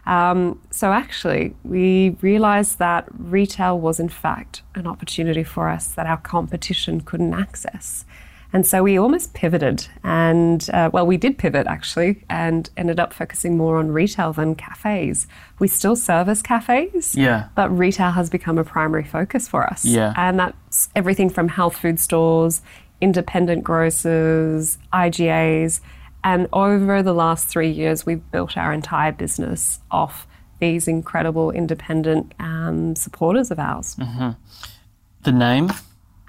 [0.05, 6.05] um, so, actually, we realized that retail was, in fact, an opportunity for us that
[6.05, 8.05] our competition couldn't access.
[8.53, 13.11] And so we almost pivoted, and uh, well, we did pivot actually, and ended up
[13.11, 15.27] focusing more on retail than cafes.
[15.59, 17.49] We still service cafes, Yeah.
[17.55, 19.83] but retail has become a primary focus for us.
[19.83, 20.13] Yeah.
[20.15, 22.61] And that's everything from health food stores,
[23.01, 25.81] independent grocers, IGAs.
[26.23, 30.27] And over the last three years, we've built our entire business off
[30.59, 33.95] these incredible independent um, supporters of ours.
[35.23, 35.71] the name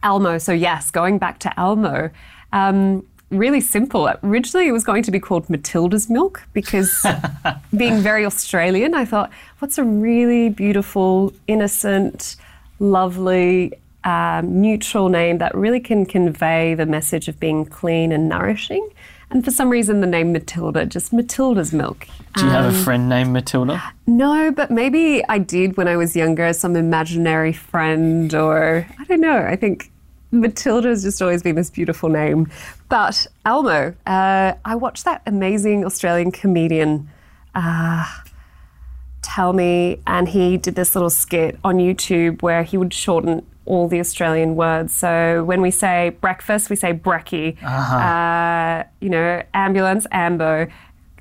[0.03, 0.39] Almo.
[0.39, 2.11] So, yes, going back to Almo,
[2.53, 4.09] um, really simple.
[4.23, 7.05] Originally, it was going to be called Matilda's Milk because
[7.77, 12.37] being very Australian, I thought, what's a really beautiful, innocent,
[12.79, 13.73] lovely,
[14.07, 18.89] um, neutral name that really can convey the message of being clean and nourishing?
[19.31, 22.07] And for some reason, the name Matilda, just Matilda's Milk.
[22.37, 26.15] do you have a friend named Matilda No, but maybe I did when I was
[26.15, 29.39] younger, some imaginary friend, or I don't know.
[29.39, 29.91] I think
[30.31, 32.49] Matilda has just always been this beautiful name.
[32.89, 37.11] But Almo, uh, I watched that amazing Australian comedian
[37.57, 38.07] uh,
[39.23, 43.89] tell me, and he did this little skit on YouTube where he would shorten all
[43.89, 44.95] the Australian words.
[44.95, 47.57] So when we say breakfast, we say brekkie.
[47.63, 50.69] Uh, you know, ambulance, ambo.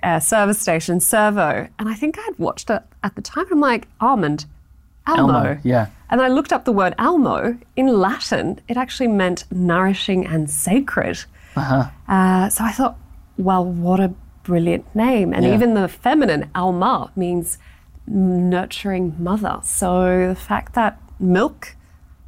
[0.04, 1.68] uh, service station, Servo.
[1.80, 3.46] And I think I had watched it at the time.
[3.52, 4.46] I'm like, almond,
[5.08, 5.34] Almo.
[5.34, 5.88] Elmo, yeah.
[6.12, 7.58] And I looked up the word Almo.
[7.76, 11.18] In Latin, it actually meant nourishing and sacred.
[11.56, 12.98] Uh, so I thought,
[13.38, 15.34] well, what a brilliant name.
[15.34, 15.54] And Yeah.
[15.56, 17.58] even the feminine, Alma, means
[18.08, 19.60] nurturing mother.
[19.64, 21.76] So the fact that milk,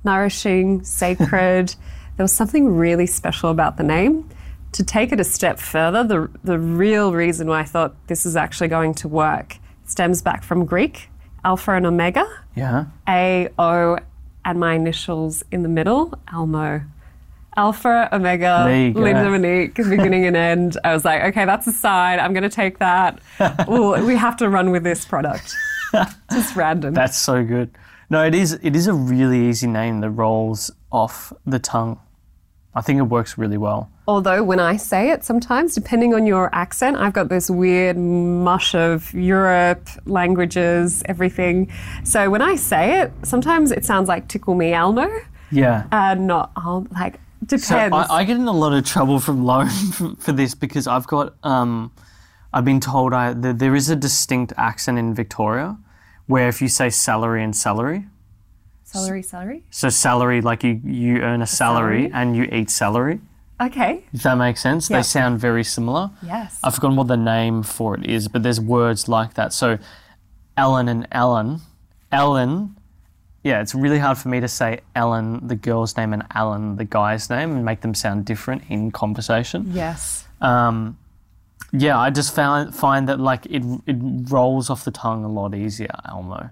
[0.04, 1.76] nourishing, sacred,
[2.18, 4.30] there was something really special about the name.
[4.74, 8.36] To take it a step further, the, the real reason why I thought this is
[8.36, 11.10] actually going to work stems back from Greek,
[11.44, 12.28] alpha and omega.
[12.56, 12.86] Yeah.
[13.08, 13.98] A, O,
[14.46, 16.82] and my initials in the middle, Almo.
[17.56, 18.66] Alpha, Omega.
[18.96, 20.78] Linda Monique, beginning and end.
[20.84, 22.20] I was like, okay, that's a sign.
[22.20, 23.20] I'm going to take that.
[23.68, 25.56] Ooh, we have to run with this product.
[26.32, 26.94] Just random.
[26.94, 27.72] That's so good.
[28.10, 28.54] No, it is.
[28.62, 32.00] It is a really easy name that rolls off the tongue.
[32.74, 33.90] I think it works really well.
[34.08, 38.76] Although when I say it, sometimes depending on your accent, I've got this weird mush
[38.76, 41.72] of Europe languages, everything.
[42.04, 45.10] So when I say it, sometimes it sounds like "tickle me Elmo,"
[45.52, 45.88] Yeah.
[45.92, 47.16] and not um, like
[47.50, 47.96] So depends.
[47.96, 51.08] I, I get in a lot of trouble from Lauren for, for this because I've
[51.08, 51.92] got, um,
[52.54, 55.78] I've been told I, that there is a distinct accent in Victoria
[56.28, 58.06] where if you say salary and salary,
[58.84, 59.64] celery, celery.
[59.70, 62.12] so salary, like you, you earn a salary, salary?
[62.14, 63.20] and you eat celery,
[63.60, 64.04] Okay.
[64.14, 64.88] if that makes sense.
[64.88, 66.12] They sound very similar.
[66.22, 66.60] Yes.
[66.64, 69.52] I've forgotten what the name for it is, but there's words like that.
[69.54, 69.78] So
[70.56, 71.62] Ellen and Ellen,
[72.12, 72.76] Ellen,
[73.44, 76.84] yeah, it's really hard for me to say Ellen, the girl's name, and Alan, the
[76.86, 79.72] guy's name, and make them sound different in conversation.
[79.74, 80.28] Yes.
[80.42, 80.98] Um,
[81.72, 83.98] yeah, I just found find that like it it
[84.30, 85.96] rolls off the tongue a lot easier.
[86.06, 86.50] Almo,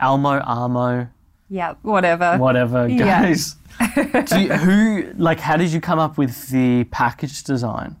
[0.00, 1.08] Almo, Armo,
[1.48, 1.74] Yeah.
[1.82, 2.36] Whatever.
[2.38, 3.34] whatever Yeah.
[4.26, 5.38] Do you, who like?
[5.40, 7.96] How did you come up with the package design?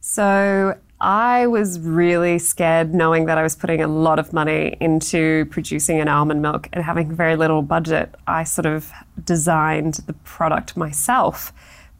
[0.00, 5.44] So I was really scared knowing that I was putting a lot of money into
[5.46, 8.14] producing an almond milk and having very little budget.
[8.26, 8.90] I sort of
[9.24, 11.52] designed the product myself.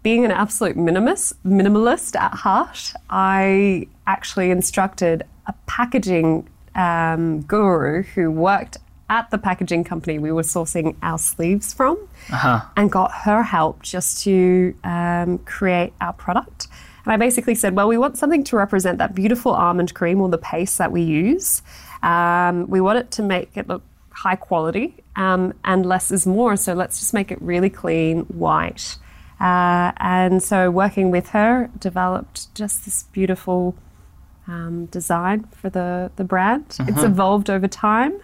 [0.02, 8.30] Being an absolute minimalist, minimalist at heart, I actually instructed a packaging um, guru who
[8.30, 8.78] worked
[9.11, 11.98] at the packaging company we were sourcing our sleeves from
[12.76, 16.68] and got her help just to um, create our product.
[17.05, 20.30] And I basically said, well, we want something to represent that beautiful almond cream or
[20.30, 21.62] the paste that we use.
[22.02, 26.57] Um, we want it to make it look high quality um, and less is more.
[26.57, 28.96] So let's just make it really clean, white.
[29.38, 33.74] Uh, and so working with her, developed just this beautiful
[34.47, 36.76] um, design for the, the brand.
[36.80, 38.20] It's evolved over time.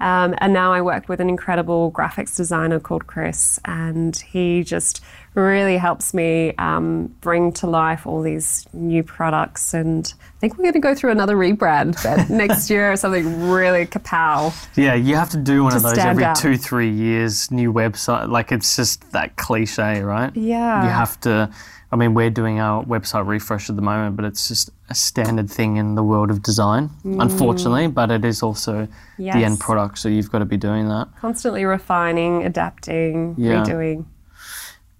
[0.00, 5.00] Um, and now I work with an incredible graphics designer called Chris, and he just
[5.34, 9.72] really helps me um, bring to life all these new products.
[9.72, 13.86] And I think we're going to go through another rebrand but next year, something really
[13.86, 14.52] kapow.
[14.76, 16.36] Yeah, you have to do one of those every out.
[16.36, 17.50] two, three years.
[17.50, 20.34] New website, like it's just that cliche, right?
[20.36, 20.84] Yeah.
[20.84, 21.50] You have to.
[21.92, 25.50] I mean, we're doing our website refresh at the moment, but it's just a standard
[25.50, 27.86] thing in the world of design, unfortunately.
[27.88, 28.86] But it is also
[29.18, 29.60] the end Mm.
[29.60, 31.08] Product, so you've got to be doing that.
[31.20, 33.64] Constantly refining, adapting, Yeah.
[33.64, 34.04] redoing.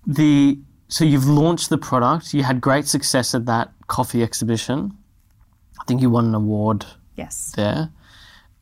[0.07, 0.59] The
[0.89, 2.35] so you've launched the product.
[2.35, 4.93] You had great success at that coffee exhibition.
[5.81, 7.53] I think you won an award Yes.
[7.57, 7.91] there.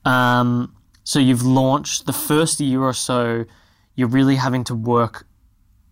[0.05, 0.73] Um,
[1.05, 3.45] so you've launched the first year or so.
[3.97, 5.27] You're really having to work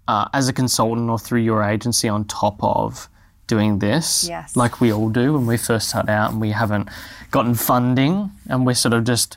[0.08, 3.08] uh, as a consultant or through your agency on top of
[3.50, 4.54] doing this, Yes.
[4.56, 6.88] like we all do when we first start out and we haven't
[7.30, 9.36] gotten funding and we're sort of just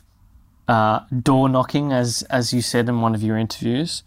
[0.68, 1.00] uh,
[1.30, 4.02] door knocking, as as you said in one of your interviews.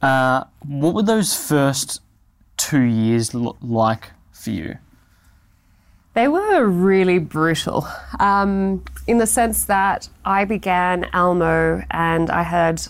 [0.00, 0.44] Uh,
[0.82, 2.00] what were those first
[2.56, 4.78] two years lo- like for you?
[6.14, 7.86] They were really brutal
[8.18, 12.82] um, in the sense that I began Almo and I had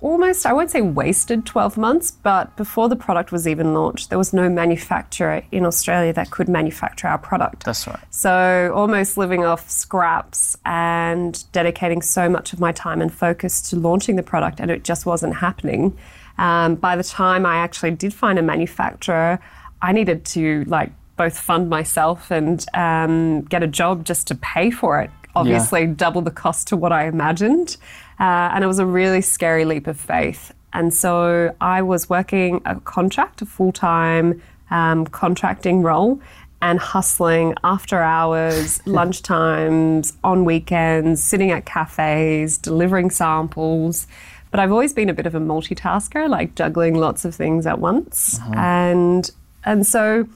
[0.00, 4.18] almost, I won't say wasted 12 months, but before the product was even launched, there
[4.18, 7.64] was no manufacturer in Australia that could manufacture our product.
[7.64, 7.98] That's right.
[8.10, 13.76] So almost living off scraps and dedicating so much of my time and focus to
[13.76, 15.96] launching the product, and it just wasn't happening.
[16.38, 19.40] Um, by the time I actually did find a manufacturer,
[19.82, 24.70] I needed to like both fund myself and um, get a job just to pay
[24.70, 25.10] for it.
[25.34, 27.76] Obviously, double the cost to what I imagined,
[28.20, 30.52] uh, and it was a really scary leap of faith.
[30.72, 36.20] And so I was working a contract, a full time um, contracting role
[36.60, 44.06] and hustling after hours, lunchtimes, on weekends, sitting at cafes, delivering samples.
[44.50, 47.78] But I've always been a bit of a multitasker, like juggling lots of things at
[47.78, 48.38] once.
[48.54, 49.30] And
[49.64, 50.28] and so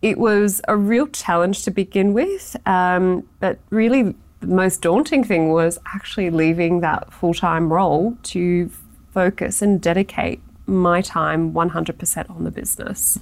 [0.00, 5.50] it was a real challenge to begin with, um, but really the most daunting thing
[5.50, 8.70] was actually leaving that full time role to
[9.12, 13.18] focus and dedicate my time 100% on the business.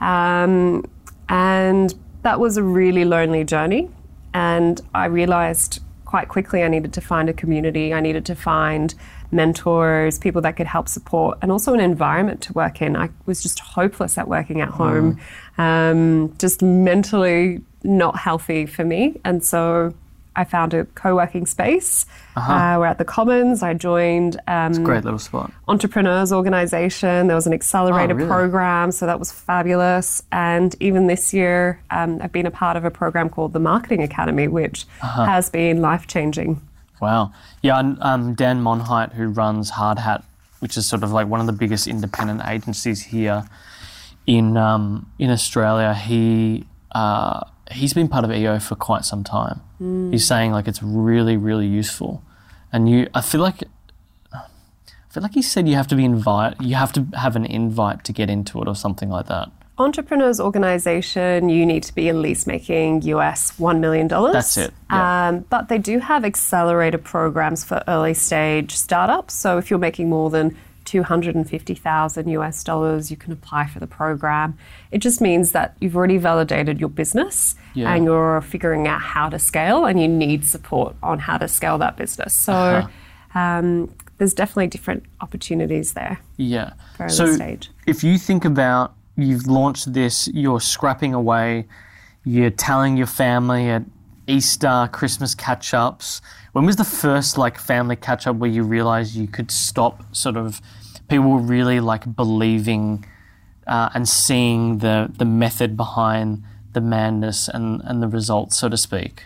[0.00, 0.84] Um,
[1.28, 3.90] and that was a really lonely journey.
[4.34, 8.94] And I realized quite quickly I needed to find a community, I needed to find
[9.30, 12.96] mentors, people that could help support, and also an environment to work in.
[12.96, 15.18] I was just hopeless at working at home,
[15.56, 19.20] um, just mentally not healthy for me.
[19.24, 19.94] And so
[20.34, 22.06] I found a co working space.
[22.36, 23.62] uh we're at the Commons.
[23.62, 24.40] I joined.
[24.46, 25.52] Um, Great little spot.
[25.68, 27.26] entrepreneurs organization.
[27.26, 28.28] There was an accelerator Oh, really?
[28.28, 30.22] program, so that was fabulous.
[30.32, 34.02] And even this year, um, I've been a part of a program called the Marketing
[34.02, 35.24] Academy, which Uh-huh.
[35.24, 36.60] has been life changing.
[37.00, 37.32] Wow.
[37.62, 40.22] Yeah, and, um, Dan Monheit, who runs Hard Hat,
[40.60, 43.44] which is sort of like one of the biggest independent agencies here
[44.26, 46.64] in um, in Australia, he
[46.94, 47.40] uh,
[47.72, 49.60] he's been part of EO for quite some time.
[50.12, 52.22] He's saying like it's really really useful,
[52.72, 53.64] and you I feel like
[54.32, 54.40] I
[55.10, 58.04] feel like he said you have to be invite you have to have an invite
[58.04, 59.50] to get into it or something like that.
[59.78, 64.06] Entrepreneurs organization, you need to be at least making US $1 million.
[64.06, 65.28] That's it, yeah.
[65.28, 69.34] Um, but they do have accelerator programs for early stage startups.
[69.34, 74.58] So if you're making more than 250,000 US dollars, you can apply for the program.
[74.90, 77.92] It just means that you've already validated your business Yeah.
[77.94, 81.78] and you're figuring out how to scale and you need support on how to scale
[81.78, 82.34] that business.
[82.34, 83.38] So Uh-huh.
[83.38, 86.18] um, there's definitely different opportunities there.
[86.36, 86.72] Yeah.
[87.08, 87.36] So
[87.86, 91.66] if you think about you've launched this, you're scrapping away,
[92.24, 93.82] you're telling your family at
[94.26, 96.20] Easter, Christmas catch ups.
[96.52, 100.36] When was the first like family catch up where you realized you could stop sort
[100.36, 100.60] of
[101.08, 103.04] people really like believing
[103.66, 106.42] uh, and seeing the the method behind
[106.72, 109.24] the madness and, and the results, so to speak?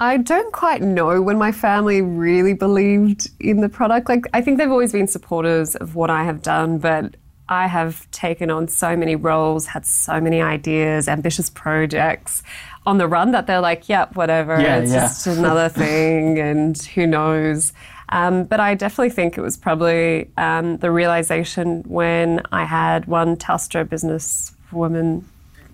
[0.00, 4.08] I don't quite know when my family really believed in the product.
[4.08, 7.16] Like, I think they've always been supporters of what I have done, but
[7.48, 12.42] I have taken on so many roles, had so many ideas, ambitious projects
[12.86, 15.00] on the run that they're like, yep, whatever, Yeah, it's yeah.
[15.00, 17.72] just another thing, and who knows.
[18.10, 23.36] Um, but I definitely think it was probably um, the realization when I had one
[23.36, 25.24] Telstra Businesswoman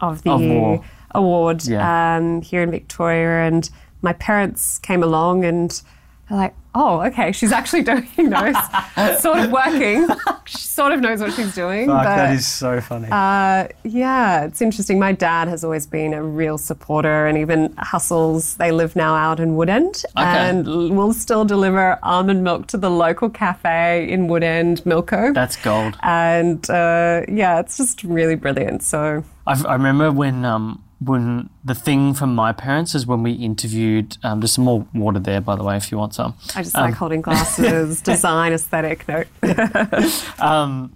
[0.00, 0.80] of the Award.
[1.14, 2.16] Award Yeah.
[2.16, 3.68] um, here in Victoria, and
[4.02, 5.80] my parents came along and
[6.28, 8.28] they're like, "Oh, okay, she's actually doing, you
[9.18, 10.08] sort of working.
[10.46, 13.08] She sort of knows what she's doing." but, so funny.
[13.10, 14.98] uh, yeah, it's interesting.
[14.98, 18.56] My dad has always been a real supporter, and even hustles.
[18.56, 22.90] They live now out in Woodend, and l- will still deliver almond milk to the
[22.90, 25.34] local cafe in Woodend, Milko.
[25.34, 25.96] That's gold.
[26.02, 28.82] and uh, yeah, it's just really brilliant.
[28.82, 33.32] So I've, I remember when um, when the thing from my parents is when we
[33.32, 34.16] interviewed.
[34.22, 36.34] Um, there's some more water there, by the way, if you want some.
[36.54, 39.06] I just like holding glasses, design, aesthetic.
[39.08, 39.24] No,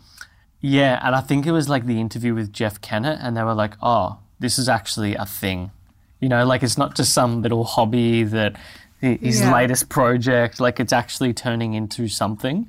[0.60, 3.54] Yeah, and I think it was like the interview with Jeff Kennett, and they were
[3.54, 5.70] like, "Oh, this is actually a thing,"
[6.20, 8.56] you know, like it's not just some little hobby that
[9.00, 9.52] his Yeah.
[9.54, 12.68] latest project, like it's actually turning into something.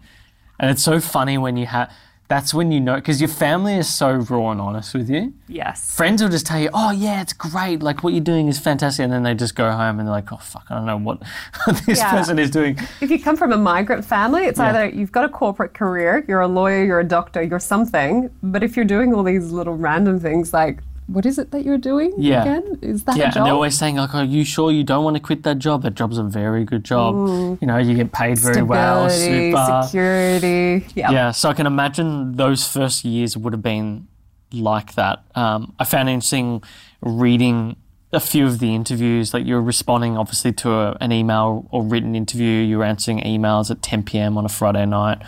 [0.59, 1.91] And it's so funny when you have.
[2.29, 5.33] That's when you know, because your family is so raw and honest with you.
[5.47, 7.81] yes, Friends will just tell you, "Oh yeah, it's great.
[7.81, 10.31] Like what you're doing is fantastic," and then they just go home and they're like,
[10.31, 11.23] "Oh fuck, I don't know what
[11.87, 12.11] this Yeah.
[12.11, 14.67] person is doing." if you come from a migrant family, it's Yeah.
[14.69, 18.29] either you've got a corporate career, you're a lawyer, you're a doctor, you're something.
[18.43, 21.77] But if you're doing all these little random things, like what is it that you're
[21.77, 22.41] doing Yeah.
[22.43, 22.79] again?
[22.81, 25.19] Is that Yeah, and they're always saying like, "Are you sure you don't want to
[25.19, 25.81] quit that job?
[25.83, 27.13] That job's a very good job.
[27.61, 30.87] You know, you get paid very well, Stability, super." security.
[30.95, 31.11] Yeah.
[31.11, 34.07] Yeah, so I can imagine those first years would have been
[34.51, 35.23] like that.
[35.35, 36.63] Um, I found it interesting
[37.01, 37.75] reading
[38.11, 39.33] a few of the interviews.
[39.33, 42.63] Like you're responding obviously to a, an email or written interview.
[42.63, 44.37] You're answering emails at 10 p.m.
[44.37, 45.19] on a Friday night.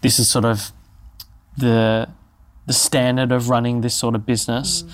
[0.00, 0.72] This is sort of
[1.56, 2.08] the
[2.66, 4.84] the standard of running this sort of business.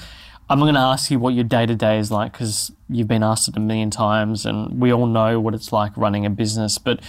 [0.51, 3.23] I'm going to ask you what your day to day is like because you've been
[3.23, 6.79] asked it a million times, and we all know what it's like running a business.
[6.79, 7.01] But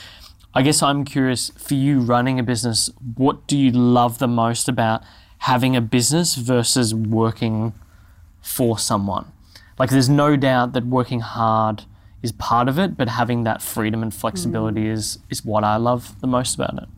[0.54, 4.68] I guess I'm curious for you running a business, what do you love the most
[4.68, 5.04] about
[5.40, 7.74] having a business versus working
[8.42, 9.32] for someone?
[9.78, 11.84] Like, there's no doubt that working hard
[12.22, 14.92] is part of it, but having that freedom and flexibility mm.
[14.92, 16.90] is, is what I love the most about it.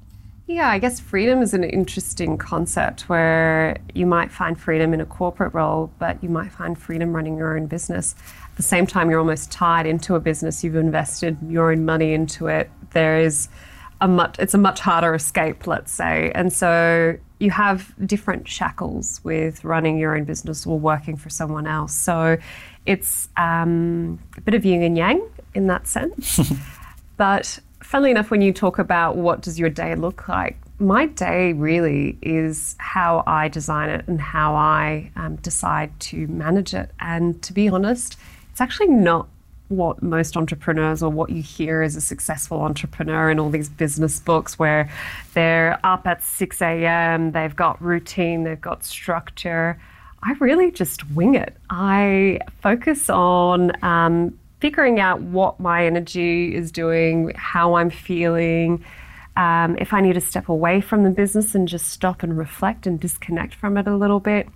[0.52, 5.06] Yeah, I guess freedom is an interesting concept where you might find freedom in a
[5.06, 8.16] corporate role, but you might find freedom running your own business.
[8.50, 10.62] At the same time, you're almost tied into a business.
[10.62, 12.70] You've invested your own money into it.
[12.92, 13.48] There is
[14.02, 16.34] a much, it's a much harder escape, let's say.
[16.36, 21.66] And so you have different shackles with running your own business or working for someone
[21.66, 21.96] else.
[21.96, 22.38] So
[22.86, 26.42] it's um, a bit of yin and yang in that sense.
[27.16, 31.54] but funnily enough, when you talk about what does your day look like, my day
[31.54, 36.92] really is how I design it and how I um, decide to manage it.
[37.00, 38.18] And to be honest,
[38.50, 39.28] it's actually not
[39.72, 44.20] what most entrepreneurs or what you hear as a successful entrepreneur in all these business
[44.20, 44.90] books where
[45.34, 49.80] they're up at 6 a.m., they've got routine, they've got structure.
[50.24, 51.56] I really just wing it.
[51.70, 58.86] I focus on um, figuring out what my energy is doing, how I'm feeling.
[59.36, 62.86] Um, if I need to step away from the business and just stop and reflect
[62.86, 64.48] and disconnect from it a little bit.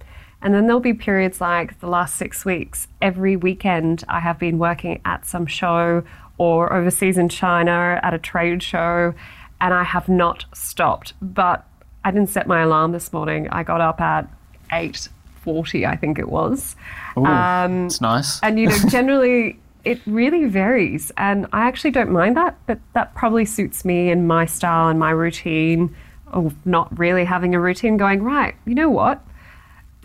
[0.42, 2.88] And then there'll be periods like the last six weeks.
[3.02, 6.04] Every weekend, I have been working at some show
[6.38, 9.14] or overseas in China at a trade show,
[9.60, 11.14] and I have not stopped.
[11.22, 11.66] But
[12.04, 13.50] I didn't set my alarm this morning.
[13.50, 14.30] I got up at
[14.72, 15.10] eight
[15.42, 16.76] forty, I think it was.
[17.18, 18.40] Ooh, um, it's nice.
[18.44, 19.60] And you know, generally.
[19.86, 24.28] It really varies, and I actually don't mind that, but that probably suits me and
[24.28, 25.96] my style and my routine
[26.28, 29.24] of not really having a routine going, right, you know what?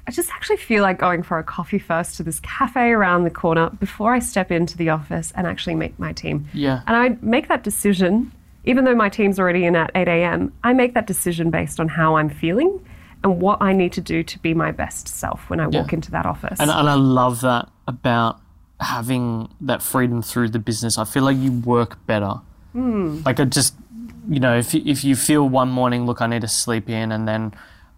[0.07, 3.31] I just actually feel like going for a coffee first to this cafe around the
[3.31, 6.49] corner before I step into the office and actually meet my team.
[6.53, 6.83] Yeah.
[6.87, 8.33] And I make that decision,
[8.65, 11.89] even though my team's already in at 8 a.m., I make that decision based on
[11.89, 12.85] how I'm feeling
[13.23, 15.81] and what I need to do to be my best self when I yeah.
[15.81, 16.59] walk into that office.
[16.59, 18.41] And, and I love that about
[18.81, 20.99] having that freedom through the business.
[20.99, 22.41] I feel like you work better.
[22.75, 23.25] Mm.
[23.25, 23.75] Like I just,
[24.29, 27.29] you know, if, if you feel one morning, look, I need to sleep in and
[27.29, 27.53] then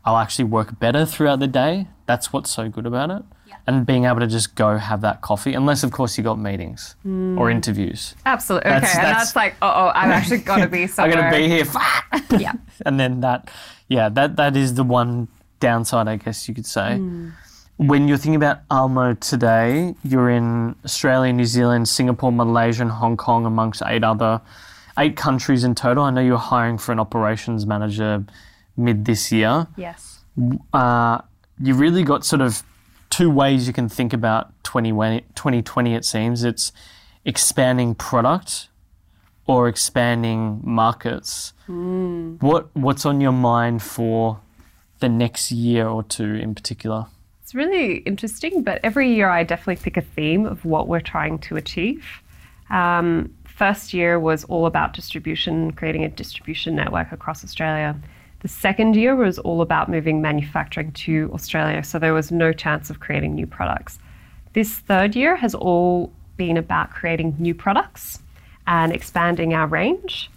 [0.05, 1.89] I'll actually work better throughout the day.
[2.07, 3.23] That's what's so good about it.
[3.47, 3.57] Yeah.
[3.67, 6.97] And being able to just go have that coffee, unless of course you got meetings
[7.07, 7.39] mm.
[7.39, 8.17] or interviews.
[8.27, 8.71] Absolutely.
[8.71, 8.81] Okay.
[8.81, 11.19] That's, and that's like, oh, oh I've actually got to be somewhere.
[11.19, 12.41] I got to be here.
[12.41, 12.53] yeah.
[12.85, 13.51] And then that,
[13.89, 15.29] yeah, that that is the one
[15.61, 16.99] downside, I guess you could say.
[16.99, 17.33] Mm.
[17.83, 23.17] When you're thinking about Almo today, you're in Australia, New Zealand, Singapore, Malaysia, and Hong
[23.17, 24.41] Kong, amongst eight other
[24.97, 26.05] eight countries in total.
[26.05, 28.25] I know you're hiring for an operations manager
[28.77, 29.67] mid this year.
[29.77, 30.21] Yes.
[30.73, 31.23] Uh,
[31.61, 32.63] you really got sort of
[33.11, 36.45] two ways you can think about 2020, it seems.
[36.45, 36.71] It's
[37.25, 38.69] expanding product
[39.49, 41.53] or expanding markets.
[41.69, 42.41] Mm.
[42.41, 44.39] What What's on your mind for
[45.01, 47.07] the next year or two in particular?
[47.53, 51.39] It's really interesting, but every year I definitely pick a theme of what we're trying
[51.41, 52.23] to achieve.
[52.71, 57.95] Um, first year was all about distribution, creating a distribution network across Australia.
[58.41, 62.89] The second year was all about moving manufacturing to Australia, so there was no chance
[62.89, 63.99] of creating new products.
[64.55, 68.21] This third year has all been about creating new products
[68.67, 70.31] and expanding our range.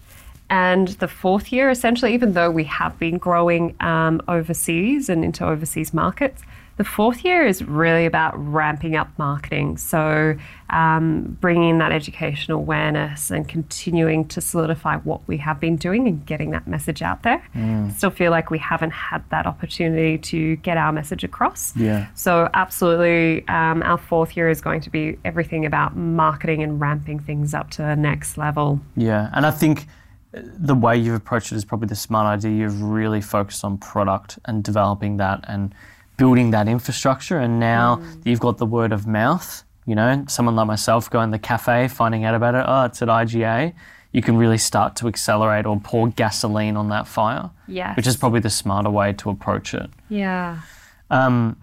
[0.49, 5.45] And the fourth year, essentially, even though we have been growing um, overseas and into
[5.45, 6.43] overseas markets,
[6.77, 9.77] the fourth year is really about ramping up marketing.
[9.77, 10.37] So,
[10.69, 16.25] um, bringing that educational awareness and continuing to solidify what we have been doing and
[16.25, 17.41] getting that message out there.
[17.55, 17.93] Mm.
[17.93, 21.75] Still feel like we haven't had that opportunity to get our message across.
[21.77, 22.07] Yeah.
[22.13, 27.19] So, absolutely, um, our fourth year is going to be everything about marketing and ramping
[27.19, 28.81] things up to the next level.
[28.97, 29.29] Yeah.
[29.33, 29.87] And I think
[30.33, 32.51] the way you've approached it is probably the smart idea.
[32.51, 35.73] You've really focused on product and developing that and
[36.17, 37.39] building that infrastructure.
[37.39, 38.25] And now mm.
[38.25, 41.87] you've got the word of mouth, you know, someone like myself going to the cafe,
[41.87, 43.73] finding out about it, oh, it's at IGA,
[44.11, 47.49] you can really start to accelerate or pour gasoline on that fire.
[47.67, 47.93] Yeah.
[47.95, 49.89] Which is probably the smarter way to approach it.
[50.09, 50.61] Yeah.
[51.09, 51.61] Um,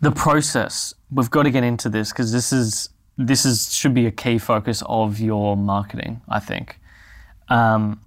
[0.00, 4.06] the process, we've got to get into this because this is this is should be
[4.06, 6.78] a key focus of your marketing, I think.
[7.48, 8.00] Um,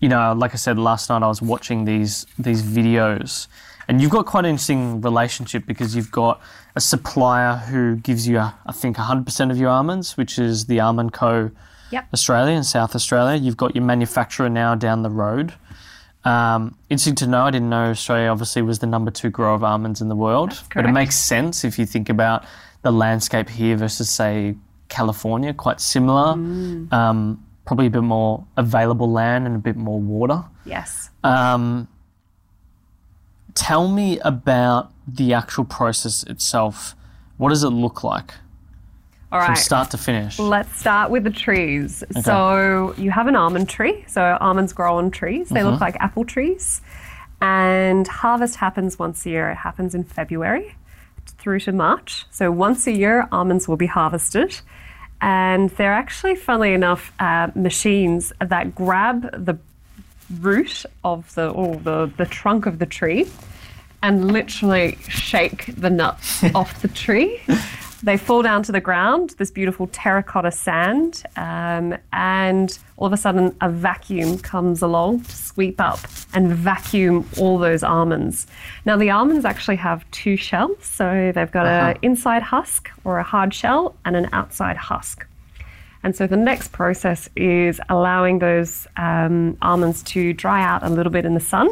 [0.00, 3.46] you know, like I said last night, I was watching these these videos
[3.88, 6.40] and you've got quite an interesting relationship because you've got
[6.74, 11.12] a supplier who gives you, I think, 100% of your almonds, which is the Almond
[11.12, 11.50] Co.
[11.92, 12.08] Yep.
[12.12, 13.40] Australia and South Australia.
[13.40, 15.54] You've got your manufacturer now down the road.
[16.24, 17.44] Um, interesting to know.
[17.44, 20.60] I didn't know Australia obviously was the number two grower of almonds in the world,
[20.74, 22.44] but it makes sense if you think about
[22.82, 24.56] the landscape here versus, say,
[24.88, 25.54] California.
[25.54, 26.34] Quite similar.
[26.34, 26.92] Mm.
[26.92, 30.44] Um, probably a bit more available land and a bit more water.
[30.64, 31.10] Yes.
[31.22, 31.86] Um,
[33.56, 36.94] tell me about the actual process itself.
[37.38, 38.32] What does it look like?
[39.32, 39.46] All right.
[39.46, 40.38] From start to finish.
[40.38, 42.04] Let's start with the trees.
[42.04, 42.22] Okay.
[42.22, 44.04] So you have an almond tree.
[44.06, 45.48] So almonds grow on trees.
[45.48, 45.70] They mm-hmm.
[45.70, 46.80] look like apple trees.
[47.40, 49.50] And harvest happens once a year.
[49.50, 50.76] It happens in February
[51.26, 52.24] through to March.
[52.30, 54.60] So once a year, almonds will be harvested.
[55.20, 59.58] And they're actually, funnily enough, uh, machines that grab the
[60.40, 63.26] root of the or the, the trunk of the tree
[64.02, 67.40] and literally shake the nuts off the tree.
[68.02, 73.16] They fall down to the ground, this beautiful terracotta sand, um, and all of a
[73.16, 75.98] sudden a vacuum comes along to sweep up
[76.34, 78.46] and vacuum all those almonds.
[78.84, 81.90] Now, the almonds actually have two shells, so they've got Uh-huh.
[81.92, 85.25] an inside husk or a hard shell and an outside husk.
[86.06, 91.10] And so the next process is allowing those um, almonds to dry out a little
[91.10, 91.68] bit in the sun.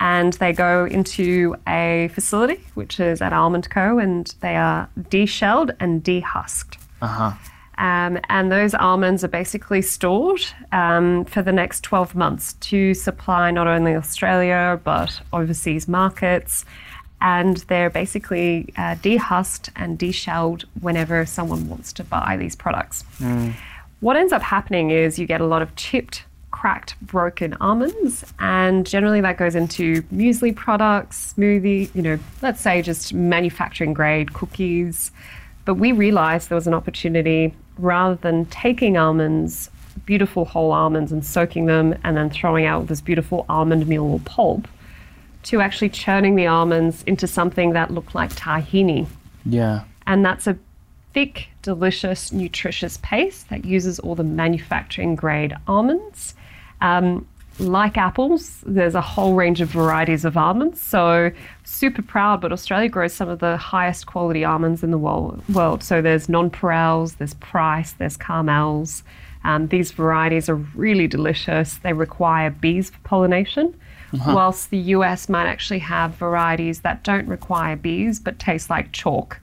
[0.00, 5.72] And they go into a facility, which is at Almond Co., and they are deshelled
[5.80, 6.78] and dehusked.
[7.02, 7.32] Uh-huh.
[7.76, 13.50] Um, and those almonds are basically stored um, for the next 12 months to supply
[13.50, 16.64] not only Australia but overseas markets.
[17.20, 23.04] And they're basically uh, dehusked and deshelled whenever someone wants to buy these products.
[24.00, 28.86] What ends up happening is you get a lot of chipped, cracked, broken almonds, and
[28.86, 35.10] generally that goes into muesli products, smoothie, you know, let's say just manufacturing grade cookies.
[35.64, 39.68] But we realized there was an opportunity rather than taking almonds,
[40.06, 44.20] beautiful whole almonds, and soaking them and then throwing out this beautiful almond meal or
[44.20, 44.68] pulp,
[45.48, 49.06] to actually churning the almonds into something that looked like tahini.
[49.46, 49.84] Yeah.
[50.06, 50.58] And that's a
[51.14, 56.34] thick, delicious, nutritious paste that uses all the manufacturing grade almonds.
[56.82, 57.26] Um,
[57.58, 60.80] like apples, there's a whole range of varieties of almonds.
[60.80, 61.32] So,
[61.64, 65.42] super proud, but Australia grows some of the highest quality almonds in the world.
[65.48, 65.82] world.
[65.82, 69.02] So, there's nonpareils, there's Price, there's Carmels.
[69.44, 71.78] Um, these varieties are really delicious.
[71.78, 73.74] They require bees for pollination,
[74.26, 79.40] whilst the US might actually have varieties that don't require bees but taste like chalk.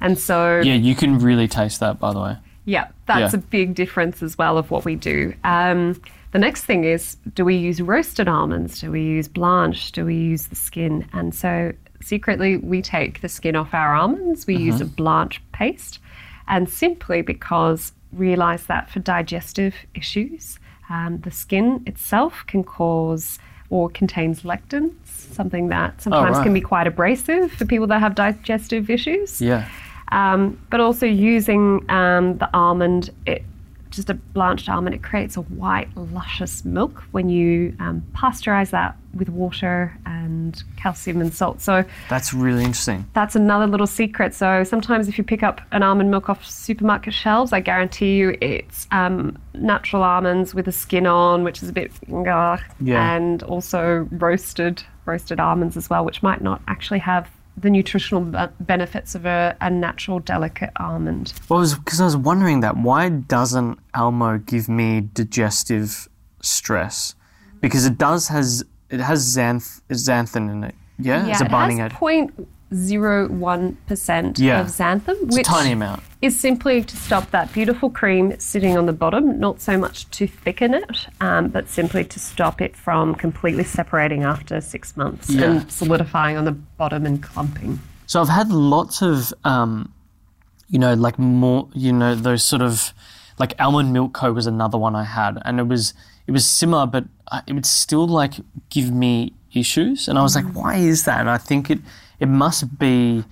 [0.00, 2.36] And so, Yeah, you can really taste that, by the way.
[2.64, 3.38] yeah, that's Yeah.
[3.40, 5.34] a big difference as well of what we do.
[5.44, 6.00] Um,
[6.32, 8.80] the next thing is do we use roasted almonds?
[8.80, 9.92] Do we use blanch?
[9.92, 11.06] Do we use the skin?
[11.12, 15.98] And so, secretly, we take the skin off our almonds, we use a blanch paste,
[16.46, 20.58] and simply because realize that for digestive issues,
[20.90, 23.38] um, the skin itself can cause
[23.70, 26.44] or contains lectins, something that sometimes right.
[26.44, 29.68] can be quite abrasive for people that have digestive issues Yeah.
[30.12, 33.44] um, but also using um, the almond, it
[33.90, 38.96] just a blanched almond, it creates a white, luscious milk when you um, pasteurize that
[39.18, 41.60] with water and calcium and salt.
[41.60, 43.06] So That's really interesting.
[43.12, 44.34] that's another little secret.
[44.34, 48.36] So sometimes if you pick up an almond milk off supermarket shelves, I guarantee you
[48.40, 53.14] it's um, natural almonds with the skin on, which is a bit, Yeah.
[53.16, 58.20] and also roasted roasted almonds as well, which might not actually have the nutritional
[58.60, 61.32] benefits of a, a natural delicate almond.
[61.48, 66.08] Well, because I was wondering that why doesn't Almo give me digestive
[66.42, 67.14] stress?
[67.60, 70.74] Because it does has it has xanth xanthan in it.
[70.98, 72.00] Yeah, Yeah, it's a it binding has agent.
[72.72, 74.60] 0.01% Yeah.
[74.60, 76.02] of xanthan, It's a which tiny amount.
[76.20, 80.26] is simply to stop that beautiful cream sitting on the bottom, not so much to
[80.26, 85.44] thicken it, um, but simply to stop it from completely separating after six months Yeah.
[85.44, 87.80] and solidifying on the bottom and clumping.
[88.06, 89.92] So I've had lots of, um,
[90.68, 92.92] you know, like more, you know, those sort of,
[93.38, 95.94] like almond milk co was another one I had, and it was
[96.28, 97.04] it was similar, but
[97.48, 98.34] it would still like
[98.70, 101.20] give me issues, and I was like, why is that?
[101.20, 101.80] And I think it
[102.20, 103.24] it must be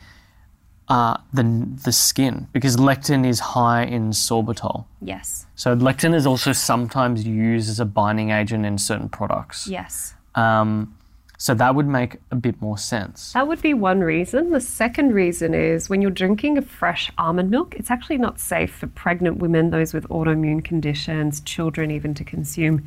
[0.88, 1.42] uh, the
[1.84, 4.86] the skin because lectin is high in sorbitol.
[5.03, 9.66] Yes, So lectin is also sometimes used as a binding agent in certain products.
[9.68, 10.14] yes.
[10.34, 10.94] Um,
[11.39, 13.32] so that would make a bit more sense.
[13.32, 14.51] That would be one reason.
[14.51, 18.74] The second reason is when you're drinking a fresh almond milk, it's actually not safe
[18.74, 22.87] for pregnant women, those with autoimmune conditions, children even to consume.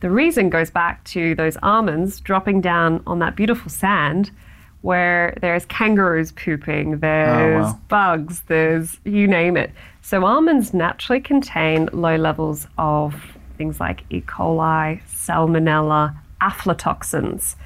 [0.00, 4.30] The reason goes back to those almonds dropping down on that beautiful sand
[4.82, 7.80] where there's kangaroos pooping, oh, there's wow.
[7.88, 9.70] bugs, there's you name it.
[10.02, 13.14] So almonds naturally contain low levels of
[13.56, 14.20] things like E.
[14.20, 17.56] coli, salmonella, aflatoxins.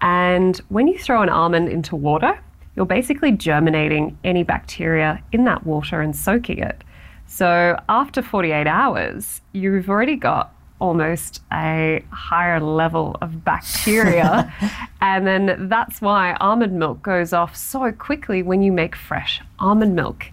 [0.00, 2.38] And when you throw an almond into water,
[2.76, 6.82] you're basically germinating any bacteria in that water and soaking it.
[7.26, 14.52] So after 48 hours, you've already got almost a higher level of bacteria.
[15.00, 19.94] and then that's why almond milk goes off so quickly when you make fresh almond
[19.94, 20.26] milk.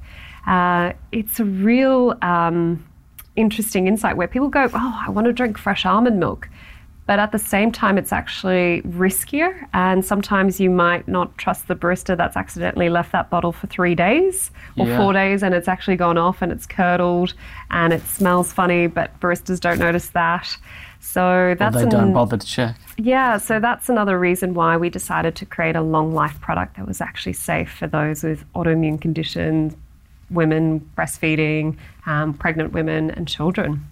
[0.47, 2.85] Uh, it's a real um,
[3.35, 6.49] interesting insight where people go, Oh, I want to drink fresh almond milk.
[7.07, 9.65] But at the same time, it's actually riskier.
[9.73, 13.95] And sometimes you might not trust the barista that's accidentally left that bottle for three
[13.95, 14.97] days or Yeah.
[14.97, 17.33] four days and it's actually gone off and it's curdled
[17.71, 20.55] and it smells funny, but baristas don't notice that.
[20.99, 22.75] So Well, that's they an, don't bother to check.
[22.97, 26.87] yeah, so that's another reason why we decided to create a long life product that
[26.87, 29.75] was actually safe for those with autoimmune conditions,
[30.29, 31.75] women breastfeeding,
[32.05, 33.83] um, pregnant women, and children.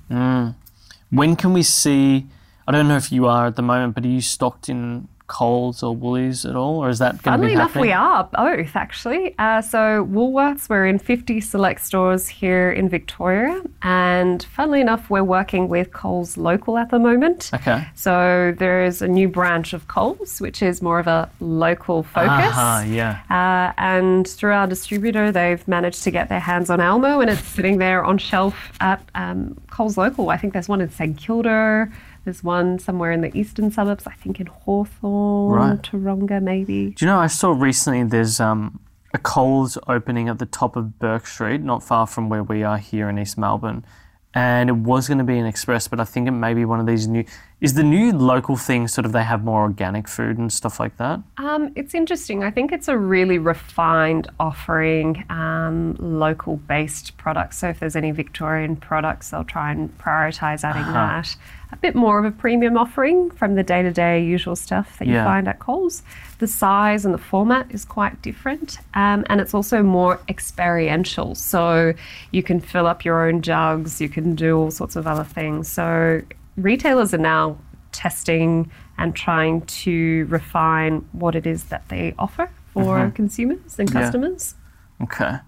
[1.10, 2.28] When can we see?
[2.70, 5.82] I don't know if you are at the moment, but are you stocked in Coles
[5.82, 7.88] or Woolies at all, or is that going to Funnily be enough, happening?
[7.88, 9.34] we are both actually.
[9.40, 15.24] Uh, so Woolworths, we're in 50 select stores here in Victoria, and funnily enough, we're
[15.24, 17.50] working with Coles Local at the moment.
[17.56, 17.88] Okay.
[17.96, 22.30] So there is a new branch of Coles, which is more of a local focus.
[22.30, 23.22] Aha, yeah.
[23.32, 27.44] Uh, and through our distributor, they've managed to get their hands on Almo, and it's
[27.48, 30.30] sitting there on shelf at um, Coles Local.
[30.30, 31.90] I think there's one in St Kilda.
[32.26, 34.06] There's one somewhere in the eastern suburbs.
[34.08, 35.82] I think in Hawthorn, Right.
[35.82, 36.92] Taronga, maybe.
[36.92, 37.20] Do you know?
[37.20, 38.80] I saw recently there's um,
[39.14, 42.78] a Coles opening at the top of Bourke Street, not far from where we are
[42.78, 43.86] here in East Melbourne.
[44.34, 46.80] And it was going to be an express, but I think it may be one
[46.80, 47.24] of these new.
[47.62, 50.95] Is the new local thing sort of they have more organic food and stuff like
[50.95, 51.20] that?
[51.38, 52.41] Um, it's interesting.
[52.41, 57.57] I think it's a really refined offering, um, local based products.
[57.57, 60.93] So if there's any Victorian products, they'll try and prioritize adding Uh-huh.
[60.93, 61.36] that.
[61.74, 65.07] A bit more of a premium offering from the day to day usual stuff that
[65.10, 65.18] Yeah.
[65.18, 66.01] you find at Coles.
[66.39, 71.36] The size and the format is quite different, um, and it's also more experiential.
[71.36, 71.93] So
[72.32, 75.68] you can fill up your own jugs, you can do all sorts of other things.
[75.68, 76.22] So
[76.62, 77.57] retailers are now
[77.91, 84.01] testing and trying to refine what it is that they offer for consumers and Yeah.
[84.01, 84.55] customers.
[85.01, 85.39] Okay.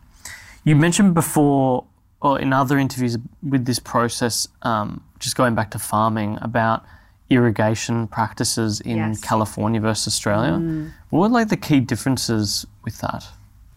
[0.63, 1.85] You mentioned before,
[2.21, 6.83] or in other interviews with this process, um, just going back to farming, about
[7.29, 9.21] irrigation practices in Yes.
[9.21, 10.59] California versus Australia.
[11.09, 13.25] What were like the key differences with that?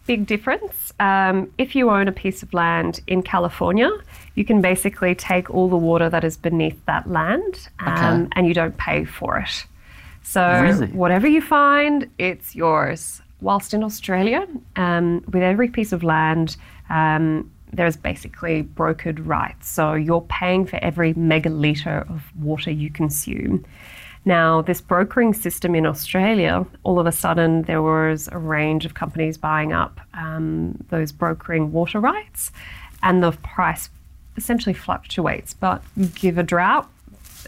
[0.07, 0.93] Big difference.
[0.99, 3.89] Um, if you own a piece of land in California,
[4.35, 8.29] you can basically take all the water that is beneath that land um, Okay.
[8.35, 9.65] and you don't pay for it.
[10.21, 10.87] So, Really?
[10.87, 13.21] whatever you find, it's yours.
[13.41, 16.55] Whilst in Australia, um, with every piece of land,
[16.89, 19.69] um, there's basically brokered rights.
[19.69, 23.65] So, you're paying for every megaliter of water you consume.
[24.25, 28.95] Now, this brokering system in Australia, all of a sudden there was a range of
[28.95, 32.51] companies buying up um, those brokering water rights,
[33.03, 33.89] and the price
[34.35, 35.53] essentially fluctuates.
[35.53, 35.83] But
[36.15, 36.89] give a drought,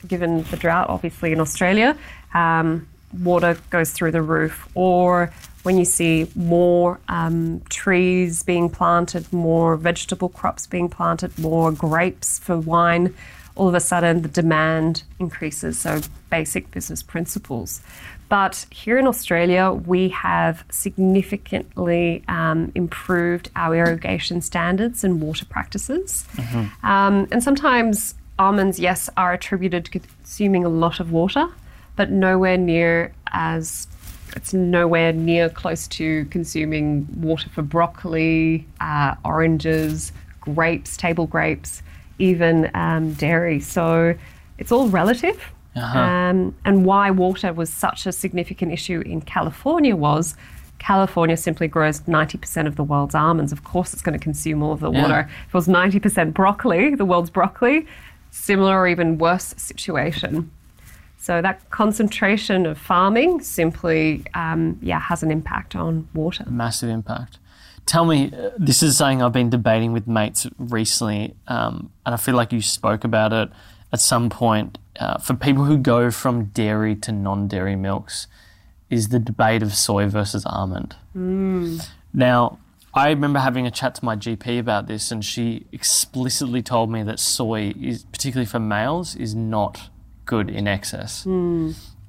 [0.07, 1.97] given the drought obviously in Australia,
[2.35, 2.87] um,
[3.23, 4.69] water goes through the roof.
[4.75, 11.71] Or when you see more um, trees being planted, more vegetable crops being planted, more
[11.71, 13.15] grapes for wine,
[13.57, 15.79] all of a sudden the demand increases.
[15.79, 17.81] So, basic business principles.
[18.29, 26.25] But here in Australia, we have significantly um, improved our irrigation standards and water practices.
[26.83, 31.47] Um, and sometimes almonds, yes, are attributed to consuming a lot of water,
[31.95, 33.87] but nowhere near as
[34.35, 41.81] it's nowhere near close to consuming water for broccoli, uh, oranges, grapes, table grapes,
[42.19, 43.59] even um, dairy.
[43.59, 44.15] So
[44.57, 45.53] it's all relative.
[45.75, 50.35] Um, and why water was such a significant issue in California was
[50.79, 53.51] California simply grows 90% of the world's almonds.
[53.51, 55.01] Of course, it's going to consume all of the Yeah.
[55.03, 55.19] water.
[55.43, 57.85] If it was 90% broccoli, the world's broccoli,
[58.31, 60.49] similar or even worse situation.
[61.17, 66.45] So that concentration of farming simply, um, yeah, has an impact on water.
[66.49, 67.37] Massive impact.
[67.87, 72.35] Tell me, this is something I've been debating with mates recently, um, and I feel
[72.35, 73.49] like you spoke about it
[73.91, 74.77] at some point.
[74.99, 78.27] Uh, for people who go from dairy to non dairy milks,
[78.89, 80.95] is the debate of soy versus almond.
[82.13, 82.59] Now,
[82.93, 87.03] I remember having a chat to my GP about this, and she explicitly told me
[87.03, 89.89] that soy, is, particularly for males, is not
[90.25, 91.25] good in excess.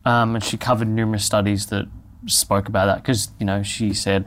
[0.04, 1.86] Um, and she covered numerous studies that
[2.26, 4.24] spoke about that because, you know, she said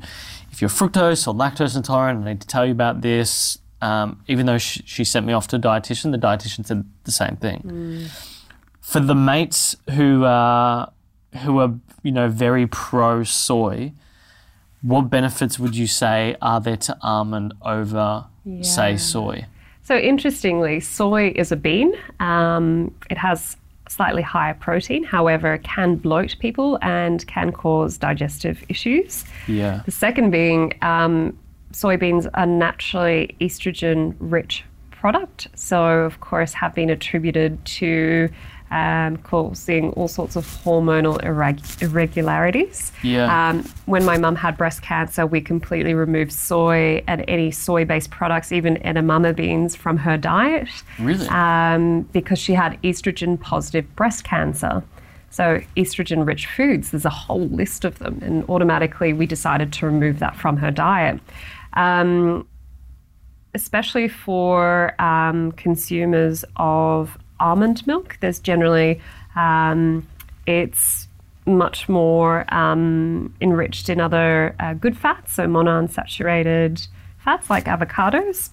[0.51, 3.57] if you're fructose or lactose intolerant, I need to tell you about this.
[3.81, 7.11] Um, even though she, she sent me off to a dietitian, the dietitian said the
[7.11, 8.07] same thing.
[8.79, 10.91] For the mates who are
[11.43, 11.73] who are
[12.03, 13.93] you know very pro soy,
[14.81, 18.25] what benefits would you say are there to almond over
[18.61, 19.45] say soy?
[19.83, 21.93] So interestingly, soy is a bean.
[22.19, 23.57] Um, it has
[23.91, 29.25] slightly higher protein, however, can bloat people and can cause digestive issues.
[29.47, 29.81] Yeah.
[29.85, 31.37] The second being um,
[31.73, 38.29] soybeans are naturally estrogen rich product, so of course have been attributed to
[38.71, 42.91] and causing all sorts of hormonal irreg- irregularities.
[43.03, 43.49] Yeah.
[43.49, 48.09] Um, when my mum had breast cancer, we completely removed soy and any soy based
[48.09, 50.69] products, even edamame beans, from her diet.
[50.99, 51.27] Really?
[51.27, 54.83] Um, because she had estrogen positive breast cancer.
[55.29, 58.19] So, estrogen rich foods, there's a whole list of them.
[58.21, 61.19] And automatically, we decided to remove that from her diet.
[61.73, 62.47] Um,
[63.53, 69.01] especially for um, consumers of almond milk, there's generally,
[69.35, 70.07] um,
[70.45, 71.07] it's
[71.45, 76.87] much more um, enriched in other uh, good fats, so monounsaturated
[77.17, 78.49] fats like avocados.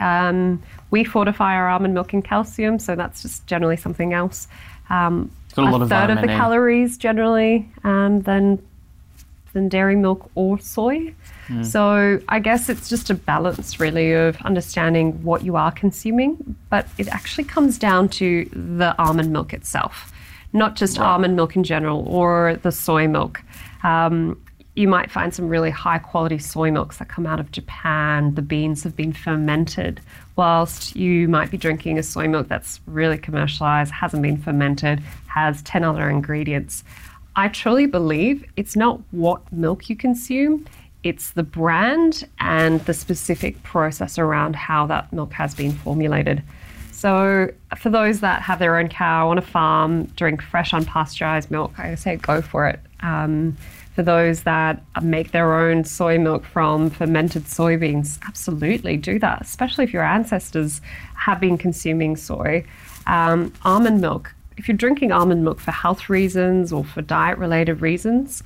[0.00, 4.48] Um, we fortify our almond milk in calcium, so that's just generally something else.
[4.90, 6.36] Um, got a lot of third of the E.
[6.36, 8.58] calories generally um, than
[9.52, 11.14] than dairy milk or soy.
[11.62, 16.86] So I guess it's just a balance, really, of understanding what you are consuming, but
[16.98, 20.12] it actually comes down to the almond milk itself,
[20.52, 23.42] not just almond milk in general or the soy milk.
[23.82, 24.40] Um,
[24.74, 28.34] you might find some really high quality soy milks that come out of Japan.
[28.34, 30.00] The beans have been fermented,
[30.36, 35.60] whilst you might be drinking a soy milk that's really commercialized, hasn't been fermented, has
[35.62, 36.84] 10 other ingredients.
[37.36, 40.66] I truly believe it's not what milk you consume,
[41.02, 46.42] it's the brand and the specific process around how that milk has been formulated.
[46.90, 51.76] So, for those that have their own cow on a farm, drink fresh, unpasteurized milk,
[51.78, 52.78] I say go for it.
[53.00, 53.56] Um,
[53.94, 59.84] for those that make their own soy milk from fermented soybeans, absolutely do that, especially
[59.84, 60.80] if your ancestors
[61.16, 62.64] have been consuming soy.
[63.06, 67.80] Um, almond milk, if you're drinking almond milk for health reasons or for diet related
[67.80, 68.42] reasons,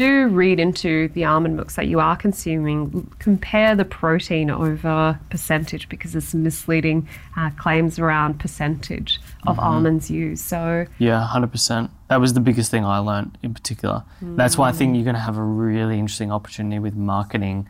[0.00, 3.06] do read into the almond milks that you are consuming.
[3.18, 10.10] Compare the protein over percentage because there's some misleading uh, claims around percentage of almonds
[10.10, 10.42] used.
[10.42, 11.90] So, Yeah, hundred percent.
[12.08, 14.04] That was the biggest thing I learned in particular.
[14.22, 17.68] That's why I think you're going to have a really interesting opportunity with marketing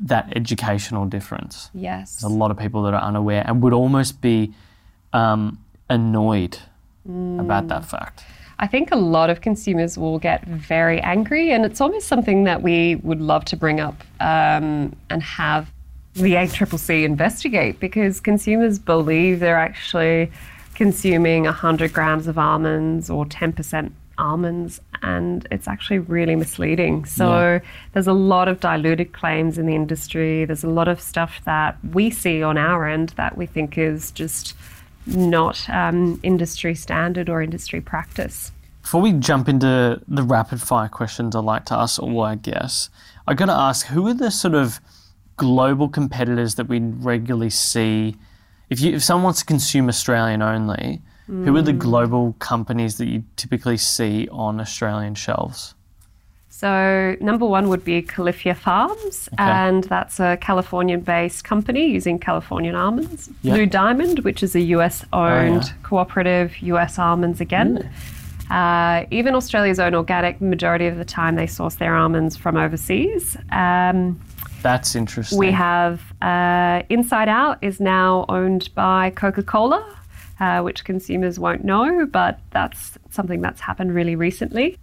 [0.00, 1.70] that educational difference.
[1.72, 2.16] yes.
[2.16, 4.52] There's a lot of people that are unaware and would almost be
[5.12, 6.58] um, annoyed
[7.06, 8.24] about that fact.
[8.62, 12.62] I think a lot of consumers will get very angry, and it's almost something that
[12.62, 15.68] we would love to bring up um, and have
[16.14, 20.30] the ACCC investigate because consumers believe they're actually
[20.76, 27.04] consuming 100 grams of almonds or 10% almonds, and it's actually really misleading.
[27.04, 27.60] So
[27.94, 30.44] there's a lot of diluted claims in the industry.
[30.44, 34.12] There's a lot of stuff that we see on our end that we think is
[34.12, 34.54] just
[35.06, 38.52] not um, industry standard or industry practice.
[38.82, 42.90] Before we jump into the rapid fire questions, I'd like to ask all our guests.
[43.26, 44.80] I got to ask, who are the sort of
[45.36, 48.16] global competitors that we regularly see?
[48.70, 53.06] If you if someone wants to consume Australian only, who are the global companies that
[53.06, 55.74] you typically see on Australian shelves?
[56.62, 62.76] So, number one would be Califia Farms, and that's a Californian based company using Californian
[62.76, 63.28] almonds.
[63.42, 63.54] Yeah.
[63.54, 65.72] Blue Diamond, which is a US owned yeah.
[65.82, 67.90] cooperative, US almonds again.
[68.48, 73.36] Uh, even Australia's own organic, majority of the time they source their almonds from overseas.
[73.50, 74.20] Um,
[74.62, 75.40] That's interesting.
[75.40, 79.84] we have uh, Inside Out is now owned by Coca Cola,
[80.38, 84.78] uh, which consumers won't know, but that's something that's happened really recently.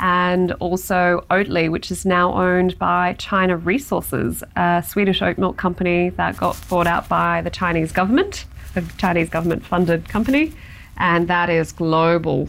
[0.00, 6.10] And also Oatly, which is now owned by China Resources, a Swedish oat milk company
[6.10, 8.44] that got bought out by the Chinese government,
[8.76, 10.52] a Chinese government funded company.
[10.96, 12.48] And that is global.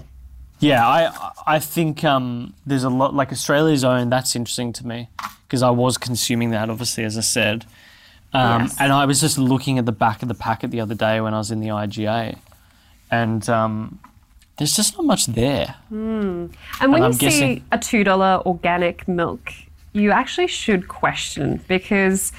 [0.60, 4.10] Yeah, I I think um, there's a lot like Australia's own.
[4.10, 5.08] That's interesting to me
[5.48, 7.66] because I was consuming that obviously, as I said,
[8.34, 8.76] um, Yes.
[8.80, 11.34] and I was just looking at the back of the packet the other day when
[11.34, 12.38] I was in the IGA,
[13.10, 14.00] and um,
[14.60, 15.76] there's just not much there.
[15.88, 16.48] Hmm.
[16.82, 19.54] And when I'm you guessing- see a $2 organic milk,
[19.94, 22.32] you actually should question because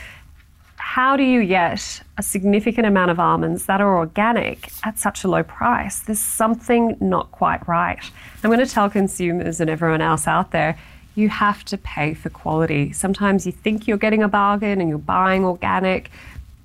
[0.77, 5.29] how do you get a significant amount of almonds that are organic at such a
[5.29, 6.01] low price?
[6.01, 8.03] There's something not quite right.
[8.45, 10.77] I'm going to tell consumers and everyone else out there
[11.15, 12.93] you have to pay for quality.
[12.93, 16.11] Sometimes you think you're getting a bargain and you're buying organic,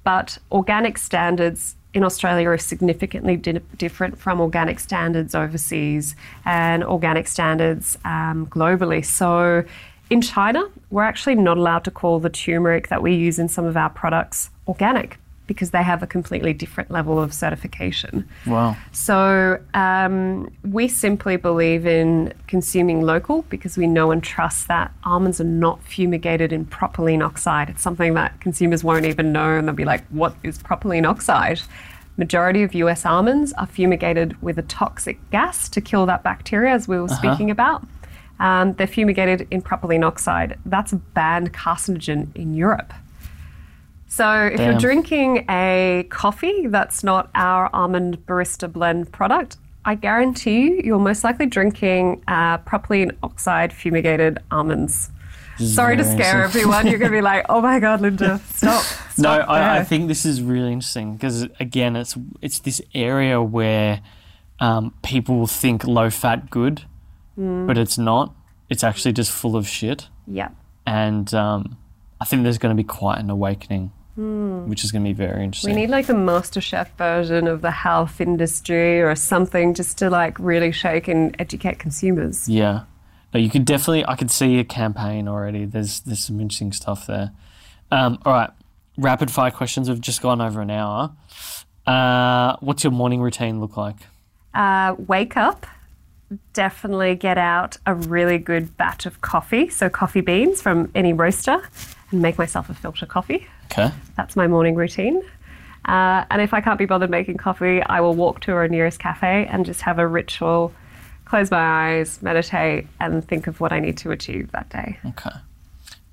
[0.03, 7.25] but organic standards in Australia are significantly di- different from organic standards overseas and organic
[7.25, 9.03] standards um, globally.
[9.03, 9.63] So,
[10.09, 13.65] in China, we're actually not allowed to call the turmeric that we use in some
[13.65, 15.17] of our products organic
[15.47, 18.27] because they have a completely different level of certification.
[18.45, 18.75] Wow.
[18.91, 25.39] So um, we simply believe in consuming local because we know and trust that almonds
[25.39, 27.69] are not fumigated in propylene oxide.
[27.69, 31.61] It's something that consumers won't even know, and they'll be like, "What is propylene oxide?"
[32.17, 36.87] Majority of US almonds are fumigated with a toxic gas to kill that bacteria, as
[36.87, 37.85] we were speaking about.
[38.39, 40.57] Um, they're fumigated in propylene oxide.
[40.65, 42.93] That's a banned carcinogen in Europe.
[44.07, 44.71] So if Damn.
[44.71, 50.99] you're drinking a coffee that's not our almond barista blend product, I guarantee you, you're
[50.99, 55.09] most likely drinking uh, propylene oxide fumigated almonds.
[55.57, 56.85] Sorry to scare everyone.
[56.87, 58.83] You're going to be like, "Oh my god, Linda, stop!"
[59.17, 64.01] No, I, I think this is really interesting because again, it's it's this area where
[64.59, 66.83] um, people think low fat good,
[67.37, 67.67] Mm.
[67.67, 68.33] but it's not.
[68.69, 70.49] It's actually just full of shit, Yeah.
[70.85, 71.77] and um,
[72.21, 75.43] I think there's going to be quite an awakening, which is going to be very
[75.43, 75.75] interesting.
[75.75, 80.39] We need like the MasterChef version of the health industry or something just to like
[80.39, 82.47] really shake and educate consumers.
[82.47, 82.83] yeah,
[83.33, 84.05] no, you could definitely.
[84.07, 85.65] I could see a campaign already.
[85.65, 87.31] There's there's some interesting stuff there.
[87.91, 88.49] Um, all right,
[88.97, 89.89] rapid fire questions.
[89.89, 91.13] We've just gone over an hour.
[91.85, 93.97] Uh, what's your morning routine look like?
[94.53, 95.67] Uh, wake up,
[96.53, 101.61] definitely get out a really good batch of coffee, so coffee beans from any roaster,
[102.11, 103.47] and make myself a filter coffee.
[103.65, 103.91] Okay.
[104.15, 105.21] That's my morning routine.
[105.85, 108.99] Uh, and if I can't be bothered making coffee, I will walk to our nearest
[108.99, 110.73] cafe and just have a ritual,
[111.25, 114.99] close my eyes, meditate, and think of what I need to achieve that day.
[115.05, 115.35] Okay.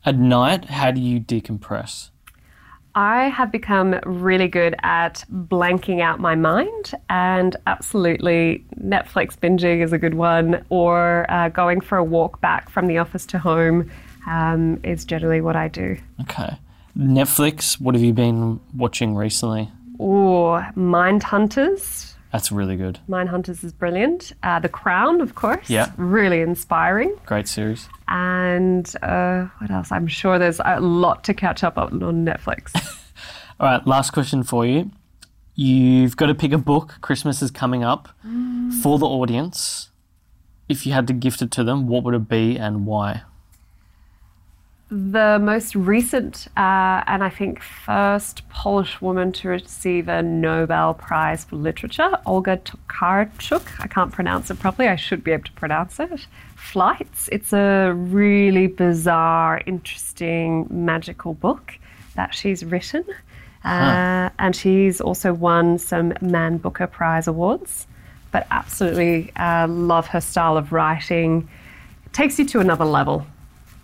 [0.05, 2.11] At night, how do you decompress?
[2.95, 9.93] I have become really good at blanking out my mind, and absolutely Netflix binging is
[9.93, 13.91] a good one, or uh, going for a walk back from the office to home
[14.27, 15.97] um, is generally what I do.
[16.21, 16.59] Okay.
[16.97, 19.71] Netflix, what have you been watching recently?
[19.99, 22.12] Or Mind Hunters.
[22.33, 22.99] That's really good.
[23.09, 24.33] Mind Hunters is brilliant.
[24.43, 25.69] Uh, the Crown, of course.
[25.69, 25.93] Yeah.
[25.99, 27.15] Really inspiring.
[27.27, 27.89] Great series.
[28.09, 29.93] And uh, what else?
[29.93, 32.75] I'm sure there's a lot to catch up on on Netflix.
[33.61, 34.91] All right, last question for you.
[35.55, 36.95] You've got to pick a book.
[37.03, 38.09] Christmas is coming up
[38.83, 39.91] for the audience.
[40.69, 43.23] If you had to gift it to them, what would it be and why?
[44.93, 51.45] The most recent uh, and I think first Polish woman to receive a Nobel Prize
[51.45, 53.63] for Literature, Olga Tokarczuk.
[53.81, 54.89] I can't pronounce it properly.
[54.89, 56.27] I should be able to pronounce it.
[56.57, 57.31] Flights.
[57.33, 61.79] It's a really bizarre, interesting, magical book
[62.15, 63.05] that she's written.
[63.65, 67.87] Uh, and she's also won some Man Booker Prize awards.
[68.31, 71.49] But absolutely uh, love her style of writing.
[72.05, 73.27] It takes you to another level.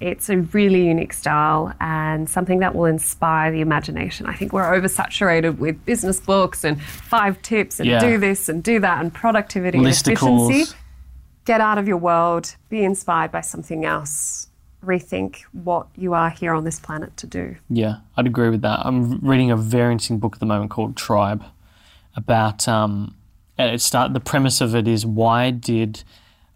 [0.00, 4.26] It's a really unique style and something that will inspire the imagination.
[4.26, 7.98] I think we're oversaturated with business books and five tips and Yeah.
[8.00, 10.72] do this and do that and productivity and efficiency.
[11.44, 14.48] Get out of your world, be inspired by something else,
[14.84, 17.56] rethink what you are here on this planet to do.
[17.68, 18.80] Yeah, I'd agree with that.
[18.84, 21.42] I'm reading a very interesting book at the moment called Tribe
[22.14, 23.14] about um,
[23.58, 26.04] it start the premise of it is why did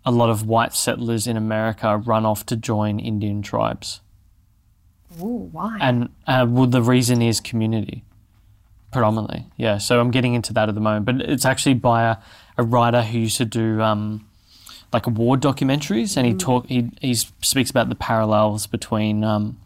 [0.05, 4.01] a lot of white settlers in America run off to join Indian tribes?
[5.21, 5.79] Ooh, why?
[5.81, 8.05] And uh, well, the reason is community,
[8.91, 9.47] predominantly.
[9.57, 11.05] Yeah, so I'm getting into that at the moment.
[11.07, 12.17] But it's actually by a,
[12.57, 14.27] a writer who used to do um,
[14.93, 19.61] like war documentaries, and he talk he he speaks about the parallels between um,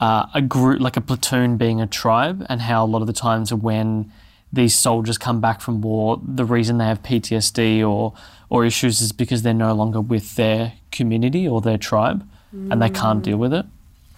[0.00, 3.12] uh, a group like a platoon being a tribe, and how a lot of the
[3.12, 4.12] times when
[4.52, 8.14] these soldiers come back from war, the reason they have PTSD or
[8.48, 12.88] or issues is because they're no longer with their community or their tribe, and they
[12.88, 13.66] can't deal with it.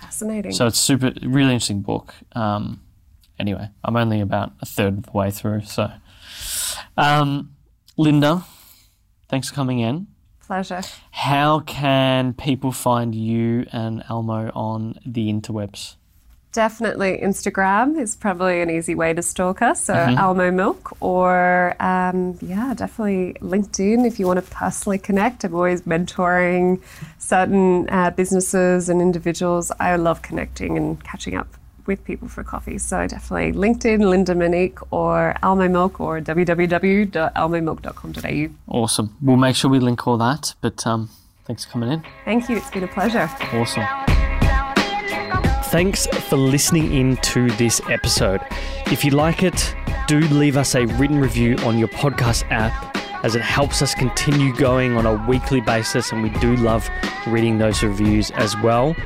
[0.00, 0.52] Fascinating.
[0.52, 2.14] So it's super, really interesting book.
[2.32, 2.80] Um,
[3.38, 5.62] anyway, I'm only about a third of the way through.
[5.62, 5.90] So,
[6.96, 7.56] um,
[7.96, 8.44] Linda,
[9.28, 10.06] thanks for coming in.
[10.46, 10.82] Pleasure.
[11.10, 15.96] How can people find you and Almo on the interwebs?
[16.58, 19.84] Definitely Instagram is probably an easy way to stalk us.
[19.84, 25.44] So Almo Milk, or um, yeah, definitely LinkedIn if you want to personally connect.
[25.44, 26.82] I'm always mentoring
[27.18, 29.70] certain uh, businesses and individuals.
[29.78, 31.46] I love connecting and catching up
[31.86, 32.78] with people for coffee.
[32.78, 38.48] So definitely LinkedIn, Linda Monique, or Almo Milk, or www.almomilk.com.au.
[38.66, 39.16] Awesome.
[39.22, 40.56] We'll make sure we link all that.
[40.60, 41.08] But um,
[41.44, 42.02] thanks for coming in.
[42.24, 42.56] Thank you.
[42.56, 43.30] It's been a pleasure.
[43.52, 43.86] Awesome.
[45.70, 48.40] Thanks for listening in to this episode.
[48.86, 49.74] If you like it,
[50.06, 54.54] do leave us a written review on your podcast app as it helps us continue
[54.56, 56.88] going on a weekly basis and we do love
[57.26, 58.96] reading those reviews as well.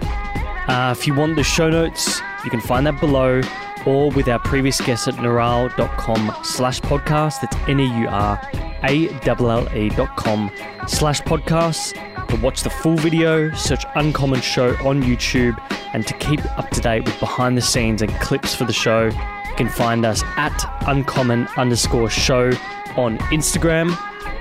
[0.68, 3.40] Uh, if you want the show notes, you can find that below
[3.84, 7.40] or with our previous guest at neuralle.com slash podcast.
[7.40, 7.98] That's N-E-U-R-A-L-L-E
[9.90, 10.50] dot com
[10.86, 12.11] slash podcasts.
[12.32, 16.80] To watch the full video, search Uncommon Show on YouTube, and to keep up to
[16.80, 20.64] date with behind the scenes and clips for the show, you can find us at
[20.88, 22.50] uncommon underscore show
[22.96, 23.94] on Instagram.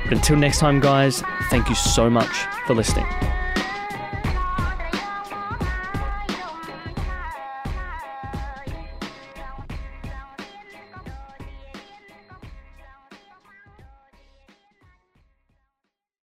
[0.06, 2.32] But until next time, guys, thank you so much
[2.66, 3.06] for listening.